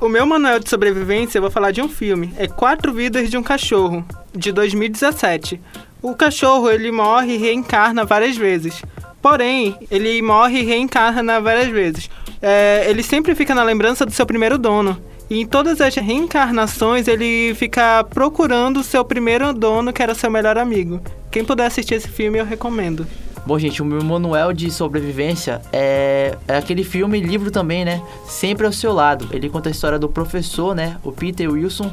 O 0.00 0.08
meu 0.08 0.24
manual 0.24 0.58
de 0.58 0.66
sobrevivência, 0.66 1.36
eu 1.36 1.42
vou 1.42 1.50
falar 1.50 1.72
de 1.72 1.82
um 1.82 1.88
filme. 1.88 2.32
É 2.38 2.46
Quatro 2.46 2.90
Vidas 2.90 3.28
de 3.28 3.36
um 3.36 3.42
Cachorro, 3.42 4.02
de 4.34 4.50
2017. 4.50 5.60
O 6.00 6.14
cachorro, 6.14 6.70
ele 6.70 6.90
morre 6.90 7.34
e 7.34 7.36
reencarna 7.36 8.02
várias 8.02 8.34
vezes. 8.34 8.82
Porém, 9.22 9.76
ele 9.90 10.20
morre 10.22 10.60
e 10.60 10.64
reencarna 10.64 11.40
várias 11.40 11.68
vezes. 11.68 12.10
É, 12.40 12.86
ele 12.88 13.02
sempre 13.02 13.34
fica 13.34 13.54
na 13.54 13.62
lembrança 13.62 14.06
do 14.06 14.12
seu 14.12 14.24
primeiro 14.24 14.56
dono. 14.56 15.00
E 15.28 15.40
em 15.40 15.46
todas 15.46 15.80
as 15.80 15.94
reencarnações, 15.94 17.06
ele 17.06 17.54
fica 17.54 18.02
procurando 18.04 18.80
o 18.80 18.82
seu 18.82 19.04
primeiro 19.04 19.52
dono, 19.52 19.92
que 19.92 20.02
era 20.02 20.14
seu 20.14 20.30
melhor 20.30 20.58
amigo. 20.58 21.00
Quem 21.30 21.44
puder 21.44 21.66
assistir 21.66 21.94
esse 21.94 22.08
filme, 22.08 22.38
eu 22.38 22.44
recomendo. 22.44 23.06
Bom, 23.46 23.58
gente, 23.58 23.80
o 23.80 23.84
meu 23.84 24.02
manual 24.02 24.52
de 24.52 24.70
sobrevivência 24.70 25.62
é, 25.72 26.36
é 26.48 26.56
aquele 26.56 26.82
filme 26.82 27.20
livro 27.20 27.50
também, 27.50 27.84
né? 27.84 28.02
Sempre 28.26 28.66
ao 28.66 28.72
seu 28.72 28.92
lado. 28.92 29.28
Ele 29.32 29.48
conta 29.48 29.68
a 29.68 29.72
história 29.72 29.98
do 29.98 30.08
professor, 30.08 30.74
né? 30.74 30.96
O 31.02 31.12
Peter 31.12 31.50
Wilson, 31.50 31.92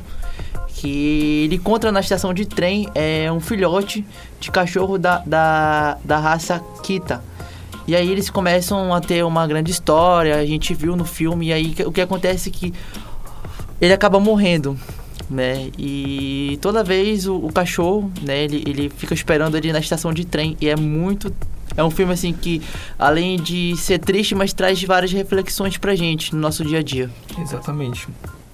que 0.68 1.44
ele 1.46 1.56
encontra 1.56 1.92
na 1.92 2.00
estação 2.00 2.34
de 2.34 2.46
trem 2.46 2.88
é, 2.94 3.32
um 3.32 3.40
filhote 3.40 4.06
de 4.40 4.52
cachorro 4.52 4.98
da, 4.98 5.20
da, 5.20 5.98
da 6.04 6.20
raça 6.20 6.64
Kita. 6.84 7.24
E 7.88 7.96
aí 7.96 8.12
eles 8.12 8.30
começam 8.30 8.94
a 8.94 9.00
ter 9.00 9.24
uma 9.24 9.48
grande 9.48 9.72
história, 9.72 10.36
a 10.36 10.46
gente 10.46 10.74
viu 10.74 10.96
no 10.96 11.06
filme, 11.06 11.48
e 11.48 11.54
aí 11.54 11.76
o 11.86 11.92
que 11.92 12.02
acontece 12.02 12.50
é 12.50 12.52
que 12.52 12.74
ele 13.80 13.94
acaba 13.94 14.20
morrendo, 14.20 14.78
né? 15.30 15.70
E 15.78 16.60
toda 16.62 16.84
vez 16.84 17.28
o, 17.28 17.36
o 17.38 17.52
cachorro, 17.52 18.12
né, 18.22 18.44
ele, 18.44 18.64
ele 18.68 18.90
fica 18.90 19.14
esperando 19.14 19.56
ali 19.56 19.72
na 19.72 19.80
estação 19.80 20.14
de 20.14 20.26
trem 20.26 20.58
e 20.60 20.68
é 20.68 20.76
muito 20.76 21.34
é 21.76 21.84
um 21.84 21.92
filme 21.92 22.12
assim 22.12 22.34
que 22.34 22.62
além 22.98 23.38
de 23.38 23.76
ser 23.78 24.00
triste, 24.00 24.34
mas 24.34 24.52
traz 24.52 24.82
várias 24.84 25.12
reflexões 25.12 25.78
pra 25.78 25.96
gente 25.96 26.34
no 26.34 26.42
nosso 26.42 26.66
dia 26.66 26.80
a 26.80 26.84
dia. 26.84 27.10
Exatamente. 27.40 28.08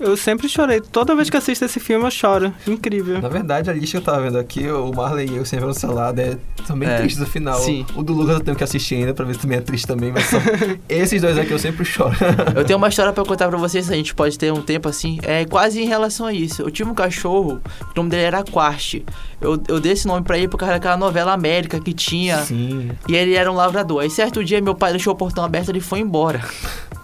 Eu 0.03 0.17
sempre 0.17 0.49
chorei. 0.49 0.81
Toda 0.81 1.15
vez 1.15 1.29
que 1.29 1.37
assisto 1.37 1.63
esse 1.63 1.79
filme, 1.79 2.05
eu 2.05 2.11
choro. 2.11 2.53
Incrível. 2.67 3.21
Na 3.21 3.29
verdade, 3.29 3.69
a 3.69 3.73
lista 3.73 3.91
que 3.91 3.97
eu 3.97 4.01
tava 4.01 4.21
vendo 4.23 4.37
aqui, 4.37 4.67
o 4.69 4.91
Marley 4.93 5.29
e 5.29 5.35
eu 5.37 5.45
sempre 5.45 5.65
no 5.65 5.73
seu 5.73 5.93
lado, 5.93 6.19
é 6.19 6.37
também 6.67 6.89
É, 6.89 6.97
triste 6.97 7.19
no 7.19 7.25
final. 7.25 7.59
sim. 7.59 7.85
O 7.95 8.03
do 8.03 8.11
Lucas 8.13 8.35
eu 8.35 8.43
tenho 8.43 8.57
que 8.57 8.63
assistir 8.63 8.95
ainda 8.95 9.13
pra 9.13 9.23
ver 9.25 9.33
se 9.35 9.39
também 9.39 9.57
é 9.57 9.61
triste 9.61 9.87
também, 9.87 10.11
mas 10.11 10.25
são 10.25 10.41
esses 10.89 11.21
dois 11.21 11.37
aqui 11.37 11.51
eu 11.51 11.59
sempre 11.59 11.85
choro. 11.85 12.13
Eu 12.55 12.65
tenho 12.65 12.77
uma 12.77 12.89
história 12.89 13.11
pra 13.13 13.23
contar 13.23 13.47
pra 13.47 13.57
vocês, 13.57 13.89
a 13.89 13.95
gente 13.95 14.13
pode 14.13 14.37
ter 14.37 14.51
um 14.51 14.61
tempo 14.61 14.87
assim, 14.89 15.19
é 15.23 15.45
quase 15.45 15.81
em 15.81 15.85
relação 15.85 16.25
a 16.25 16.33
isso. 16.33 16.61
Eu 16.61 16.69
tinha 16.69 16.87
um 16.87 16.93
cachorro, 16.93 17.59
o 17.81 17.91
nome 17.95 18.09
dele 18.09 18.23
era 18.23 18.43
Quast. 18.43 19.03
Eu, 19.41 19.61
eu 19.67 19.79
dei 19.79 19.93
esse 19.93 20.05
nome 20.07 20.23
pra 20.23 20.37
ele 20.37 20.47
por 20.47 20.57
causa 20.57 20.73
daquela 20.73 20.97
novela 20.97 21.31
América 21.33 21.79
que 21.79 21.93
tinha. 21.93 22.37
Sim. 22.39 22.91
E 23.07 23.15
ele 23.15 23.33
era 23.35 23.51
um 23.51 23.55
lavrador. 23.55 24.01
Aí 24.01 24.09
certo 24.09 24.43
dia 24.43 24.61
meu 24.61 24.75
pai 24.75 24.91
deixou 24.91 25.13
o 25.13 25.15
portão 25.15 25.43
aberto 25.43 25.69
e 25.69 25.71
ele 25.71 25.79
foi 25.81 25.99
embora. 25.99 26.41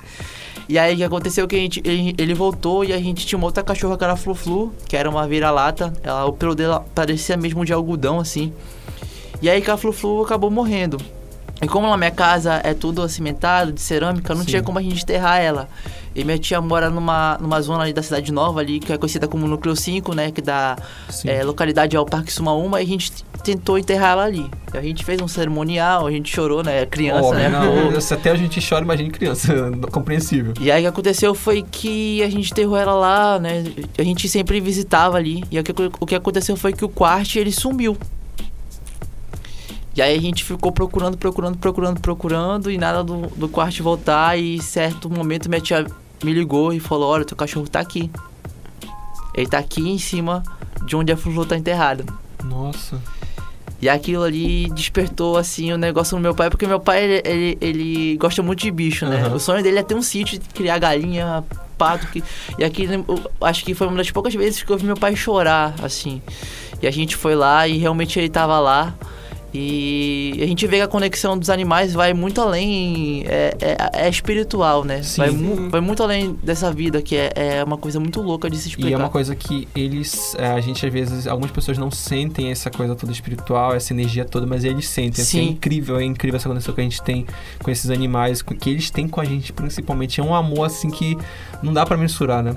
E 0.70 0.78
aí 0.78 0.94
o 0.94 0.98
que 0.98 1.04
aconteceu 1.04 1.48
que 1.48 1.56
a 1.56 1.60
gente, 1.60 1.82
ele, 1.84 2.14
ele 2.16 2.36
voltou 2.36 2.86
e 2.86 2.94
a 2.94 3.00
gente 3.00 3.26
tinha 3.26 3.40
uma 3.40 3.48
outra 3.48 3.64
cachorra 3.64 3.98
que 3.98 4.04
era 4.04 4.14
a 4.14 4.16
Flu-Flu, 4.16 4.72
que 4.88 4.96
era 4.96 5.10
uma 5.10 5.28
vira-lata. 5.28 5.92
Ela, 6.04 6.26
o 6.26 6.32
pelo 6.32 6.54
dela 6.54 6.86
parecia 6.94 7.36
mesmo 7.36 7.66
de 7.66 7.74
algodão, 7.74 8.20
assim. 8.20 8.54
E 9.42 9.50
aí 9.50 9.64
que 9.64 9.72
a 9.72 9.78
Flu-Flu 9.78 10.24
acabou 10.24 10.52
morrendo. 10.52 11.02
E 11.60 11.68
como 11.68 11.90
na 11.90 11.98
minha 11.98 12.12
casa 12.12 12.62
é 12.64 12.76
tudo 12.76 13.10
cimentado, 13.10 13.72
de 13.72 13.82
cerâmica, 13.82 14.36
não 14.36 14.44
Sim. 14.44 14.50
tinha 14.50 14.62
como 14.62 14.78
a 14.78 14.82
gente 14.82 15.02
enterrar 15.02 15.40
ela. 15.42 15.68
E 16.20 16.26
minha 16.26 16.38
tia 16.38 16.60
mora 16.60 16.90
numa, 16.90 17.38
numa 17.40 17.62
zona 17.62 17.84
ali 17.84 17.94
da 17.94 18.04
cidade 18.04 18.30
nova 18.30 18.60
ali, 18.60 18.80
que 18.80 18.92
é 18.92 18.98
conhecida 18.98 19.26
como 19.26 19.48
Núcleo 19.48 19.74
5, 19.74 20.14
né? 20.14 20.32
Que 20.32 20.42
dá 20.42 20.76
Sim. 21.10 21.30
é, 21.30 21.44
localidade 21.44 21.96
ao 21.96 22.06
Parque 22.06 22.32
Sumaúma. 22.34 22.82
E 22.82 22.84
a 22.84 22.88
gente 22.88 23.24
tentou 23.42 23.78
enterrar 23.78 24.12
ela 24.12 24.26
ali. 24.26 24.52
A 24.74 24.82
gente 24.82 25.06
fez 25.06 25.22
um 25.22 25.30
cerimonial, 25.30 26.06
a 26.06 26.12
gente 26.12 26.30
chorou, 26.30 26.62
né? 26.62 26.86
Criança, 26.86 27.28
Óbvio, 27.28 27.40
né? 27.40 27.50
não, 27.50 27.98
até 28.18 28.32
a 28.32 28.36
gente 28.36 28.60
chora, 28.68 28.84
imagine 28.84 29.10
criança, 29.12 29.54
compreensível. 29.92 30.54
E 30.60 30.70
aí 30.70 30.82
o 30.82 30.84
que 30.84 30.88
aconteceu 30.88 31.34
foi 31.34 31.64
que 31.64 32.22
a 32.22 32.30
gente 32.30 32.52
enterrou 32.52 32.76
ela 32.76 32.94
lá, 32.94 33.40
né? 33.40 33.64
A 33.98 34.04
gente 34.04 34.28
sempre 34.28 34.60
visitava 34.60 35.16
ali. 35.16 35.42
E 35.50 35.58
o 35.58 35.64
que, 35.64 35.74
o 36.02 36.06
que 36.06 36.16
aconteceu 36.16 36.58
foi 36.58 36.74
que 36.74 36.84
o 36.84 36.90
quarto 36.90 37.38
ele 37.38 37.54
sumiu. 37.54 37.98
E 39.96 40.02
aí 40.02 40.18
a 40.18 40.22
gente 40.22 40.44
ficou 40.44 40.72
procurando, 40.72 41.18
procurando, 41.18 41.58
procurando, 41.58 42.00
procurando, 42.00 42.72
e 42.72 42.78
nada 42.78 43.04
do, 43.04 43.28
do 43.36 43.50
quarto 43.50 43.84
voltar. 43.84 44.38
E 44.38 44.62
certo 44.62 45.10
momento 45.10 45.50
minha 45.50 45.62
tia 45.62 45.86
me 46.24 46.34
ligou 46.34 46.74
e 46.74 46.80
falou: 46.80 47.10
Olha, 47.10 47.26
teu 47.26 47.38
cachorro 47.38 47.68
tá 47.68 47.80
aqui. 47.80 48.12
Ele 49.34 49.48
tá 49.48 49.58
aqui 49.58 49.88
em 49.88 50.00
cima 50.00 50.44
de 50.86 50.96
onde 50.96 51.12
a 51.12 51.18
Flor 51.18 51.46
tá 51.46 51.58
enterrada. 51.58 52.06
Nossa. 52.44 53.02
E 53.82 53.88
aquilo 53.88 54.24
ali 54.24 54.70
despertou, 54.72 55.38
assim, 55.38 55.72
o 55.72 55.78
negócio 55.78 56.16
no 56.18 56.22
meu 56.22 56.36
pai, 56.36 56.50
porque 56.50 56.68
meu 56.68 56.82
pai, 56.82 57.04
ele, 57.04 57.22
ele, 57.24 57.58
ele 57.62 58.18
gosta 58.18 58.44
muito 58.44 58.60
de 58.60 58.72
bicho, 58.72 59.06
né? 59.06 59.22
Aham. 59.22 59.36
O 59.36 59.40
sonho 59.40 59.64
dele 59.64 59.80
é 59.80 59.84
ter 59.84 59.96
um 59.96 60.02
sítio, 60.02 60.40
criar 60.54 60.78
galinha, 60.80 61.46
pato. 61.78 62.06
Que... 62.08 62.22
E 62.58 62.64
aquilo, 62.66 63.06
eu 63.08 63.48
acho 63.48 63.64
que 63.64 63.74
foi 63.74 63.88
uma 63.88 63.96
das 63.96 64.12
poucas 64.12 64.34
vezes 64.34 64.62
que 64.62 64.70
eu 64.70 64.78
vi 64.78 64.86
meu 64.86 64.98
pai 64.98 65.16
chorar, 65.16 65.76
assim. 65.82 66.22
E 66.82 66.88
a 66.88 66.92
gente 66.92 67.16
foi 67.16 67.36
lá 67.36 67.68
e 67.68 67.78
realmente 67.78 68.20
ele 68.20 68.30
tava 68.30 68.60
lá. 68.60 68.94
E 69.54 70.40
a 70.42 70.46
gente 70.46 70.66
vê 70.68 70.78
que 70.78 70.84
a 70.84 70.88
conexão 70.88 71.38
dos 71.38 71.50
animais 71.50 71.94
vai 71.94 72.14
muito 72.14 72.40
além, 72.40 73.24
é, 73.28 73.56
é, 73.60 74.06
é 74.06 74.10
espiritual, 74.10 74.84
né? 74.84 75.02
Sim. 75.02 75.22
Vai, 75.22 75.32
mu- 75.32 75.70
vai 75.70 75.82
muito 75.82 76.04
além 76.04 76.38
dessa 76.44 76.72
vida, 76.72 77.02
que 77.02 77.16
é, 77.16 77.32
é 77.36 77.64
uma 77.64 77.78
coisa 77.78 78.00
muito 78.00 78.22
louca 78.22 78.50
de 78.50 78.58
se 78.58 78.70
explicar. 78.70 78.90
E 78.92 78.94
é 78.94 78.98
uma 78.98 79.10
coisa 79.10 79.36
que 79.36 79.68
eles, 79.76 80.36
é, 80.38 80.48
a 80.48 80.62
gente 80.62 80.86
às 80.86 80.94
vezes, 80.94 81.26
algumas 81.28 81.52
pessoas 81.52 81.78
não 81.78 81.90
sentem 81.90 82.52
essa 82.52 82.70
coisa 82.70 82.96
toda 82.96 83.12
espiritual, 83.12 83.74
essa 83.74 83.92
energia 83.94 84.24
toda, 84.24 84.46
mas 84.46 84.64
eles 84.64 84.88
sentem. 84.88 85.22
Assim, 85.24 85.40
é 85.40 85.44
Sim. 85.44 85.50
incrível, 85.50 85.98
é 85.98 86.04
incrível 86.04 86.38
essa 86.38 86.48
conexão 86.48 86.74
que 86.74 86.82
a 86.82 86.84
gente 86.84 87.02
tem 87.02 87.26
com 87.64 87.72
esses 87.72 87.90
animais, 87.90 88.42
que 88.42 88.70
eles 88.70 88.90
têm 88.92 89.08
com 89.08 89.20
a 89.20 89.26
gente 89.26 89.52
principalmente. 89.52 90.20
É 90.20 90.24
um 90.24 90.36
amor 90.36 90.66
assim 90.66 90.90
que 90.90 91.18
não 91.64 91.74
dá 91.74 91.86
pra 91.86 91.98
mensurar, 91.98 92.44
né? 92.44 92.56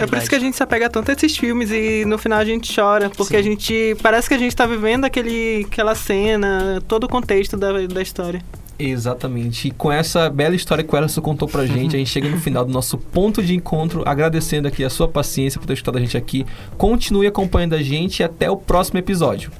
É 0.00 0.06
por 0.06 0.16
isso 0.18 0.28
que 0.28 0.34
a 0.34 0.40
gente 0.40 0.56
se 0.56 0.62
apega 0.62 0.88
tanto 0.88 1.10
a 1.10 1.14
esses 1.14 1.36
filmes 1.36 1.70
e 1.70 2.04
no 2.06 2.16
final 2.16 2.38
a 2.38 2.44
gente 2.44 2.74
chora, 2.74 3.10
porque 3.10 3.34
Sim. 3.34 3.40
a 3.40 3.42
gente. 3.42 3.96
Parece 4.02 4.28
que 4.28 4.34
a 4.34 4.38
gente 4.38 4.56
tá 4.56 4.66
vivendo 4.66 5.04
aquele, 5.04 5.66
aquela 5.66 5.94
cena, 5.94 6.82
todo 6.88 7.04
o 7.04 7.08
contexto 7.08 7.56
da, 7.56 7.86
da 7.86 8.02
história. 8.02 8.42
Exatamente. 8.78 9.68
E 9.68 9.70
com 9.70 9.92
essa 9.92 10.30
bela 10.30 10.54
história 10.54 10.82
que 10.82 10.94
o 10.94 10.96
Ellison 10.96 11.20
contou 11.20 11.46
pra 11.46 11.66
gente, 11.66 11.94
a 11.94 11.98
gente 11.98 12.10
chega 12.10 12.28
no 12.28 12.38
final 12.40 12.64
do 12.64 12.72
nosso 12.72 12.96
ponto 12.96 13.42
de 13.42 13.54
encontro, 13.54 14.02
agradecendo 14.06 14.66
aqui 14.66 14.82
a 14.82 14.90
sua 14.90 15.06
paciência 15.06 15.60
por 15.60 15.66
ter 15.66 15.74
escutado 15.74 15.98
a 15.98 16.00
gente 16.00 16.16
aqui. 16.16 16.46
Continue 16.78 17.26
acompanhando 17.26 17.74
a 17.74 17.82
gente 17.82 18.20
e 18.20 18.24
até 18.24 18.50
o 18.50 18.56
próximo 18.56 18.98
episódio. 18.98 19.52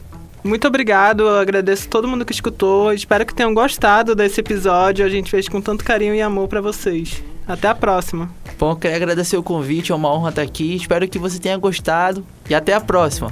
Muito 0.42 0.66
obrigado, 0.66 1.24
eu 1.24 1.38
agradeço 1.38 1.86
todo 1.86 2.08
mundo 2.08 2.24
que 2.24 2.32
escutou. 2.32 2.94
Espero 2.94 3.26
que 3.26 3.34
tenham 3.34 3.52
gostado 3.52 4.14
desse 4.14 4.40
episódio. 4.40 5.04
A 5.04 5.08
gente 5.08 5.30
fez 5.30 5.46
com 5.46 5.60
tanto 5.60 5.84
carinho 5.84 6.14
e 6.14 6.22
amor 6.22 6.48
pra 6.48 6.62
vocês. 6.62 7.22
Até 7.50 7.66
a 7.66 7.74
próxima. 7.74 8.30
Bom, 8.56 8.76
quero 8.76 8.94
agradecer 8.94 9.36
o 9.36 9.42
convite, 9.42 9.90
é 9.90 9.94
uma 9.94 10.08
honra 10.12 10.28
estar 10.28 10.42
aqui. 10.42 10.76
Espero 10.76 11.08
que 11.08 11.18
você 11.18 11.40
tenha 11.40 11.56
gostado 11.56 12.24
e 12.48 12.54
até 12.54 12.74
a 12.74 12.80
próxima. 12.80 13.28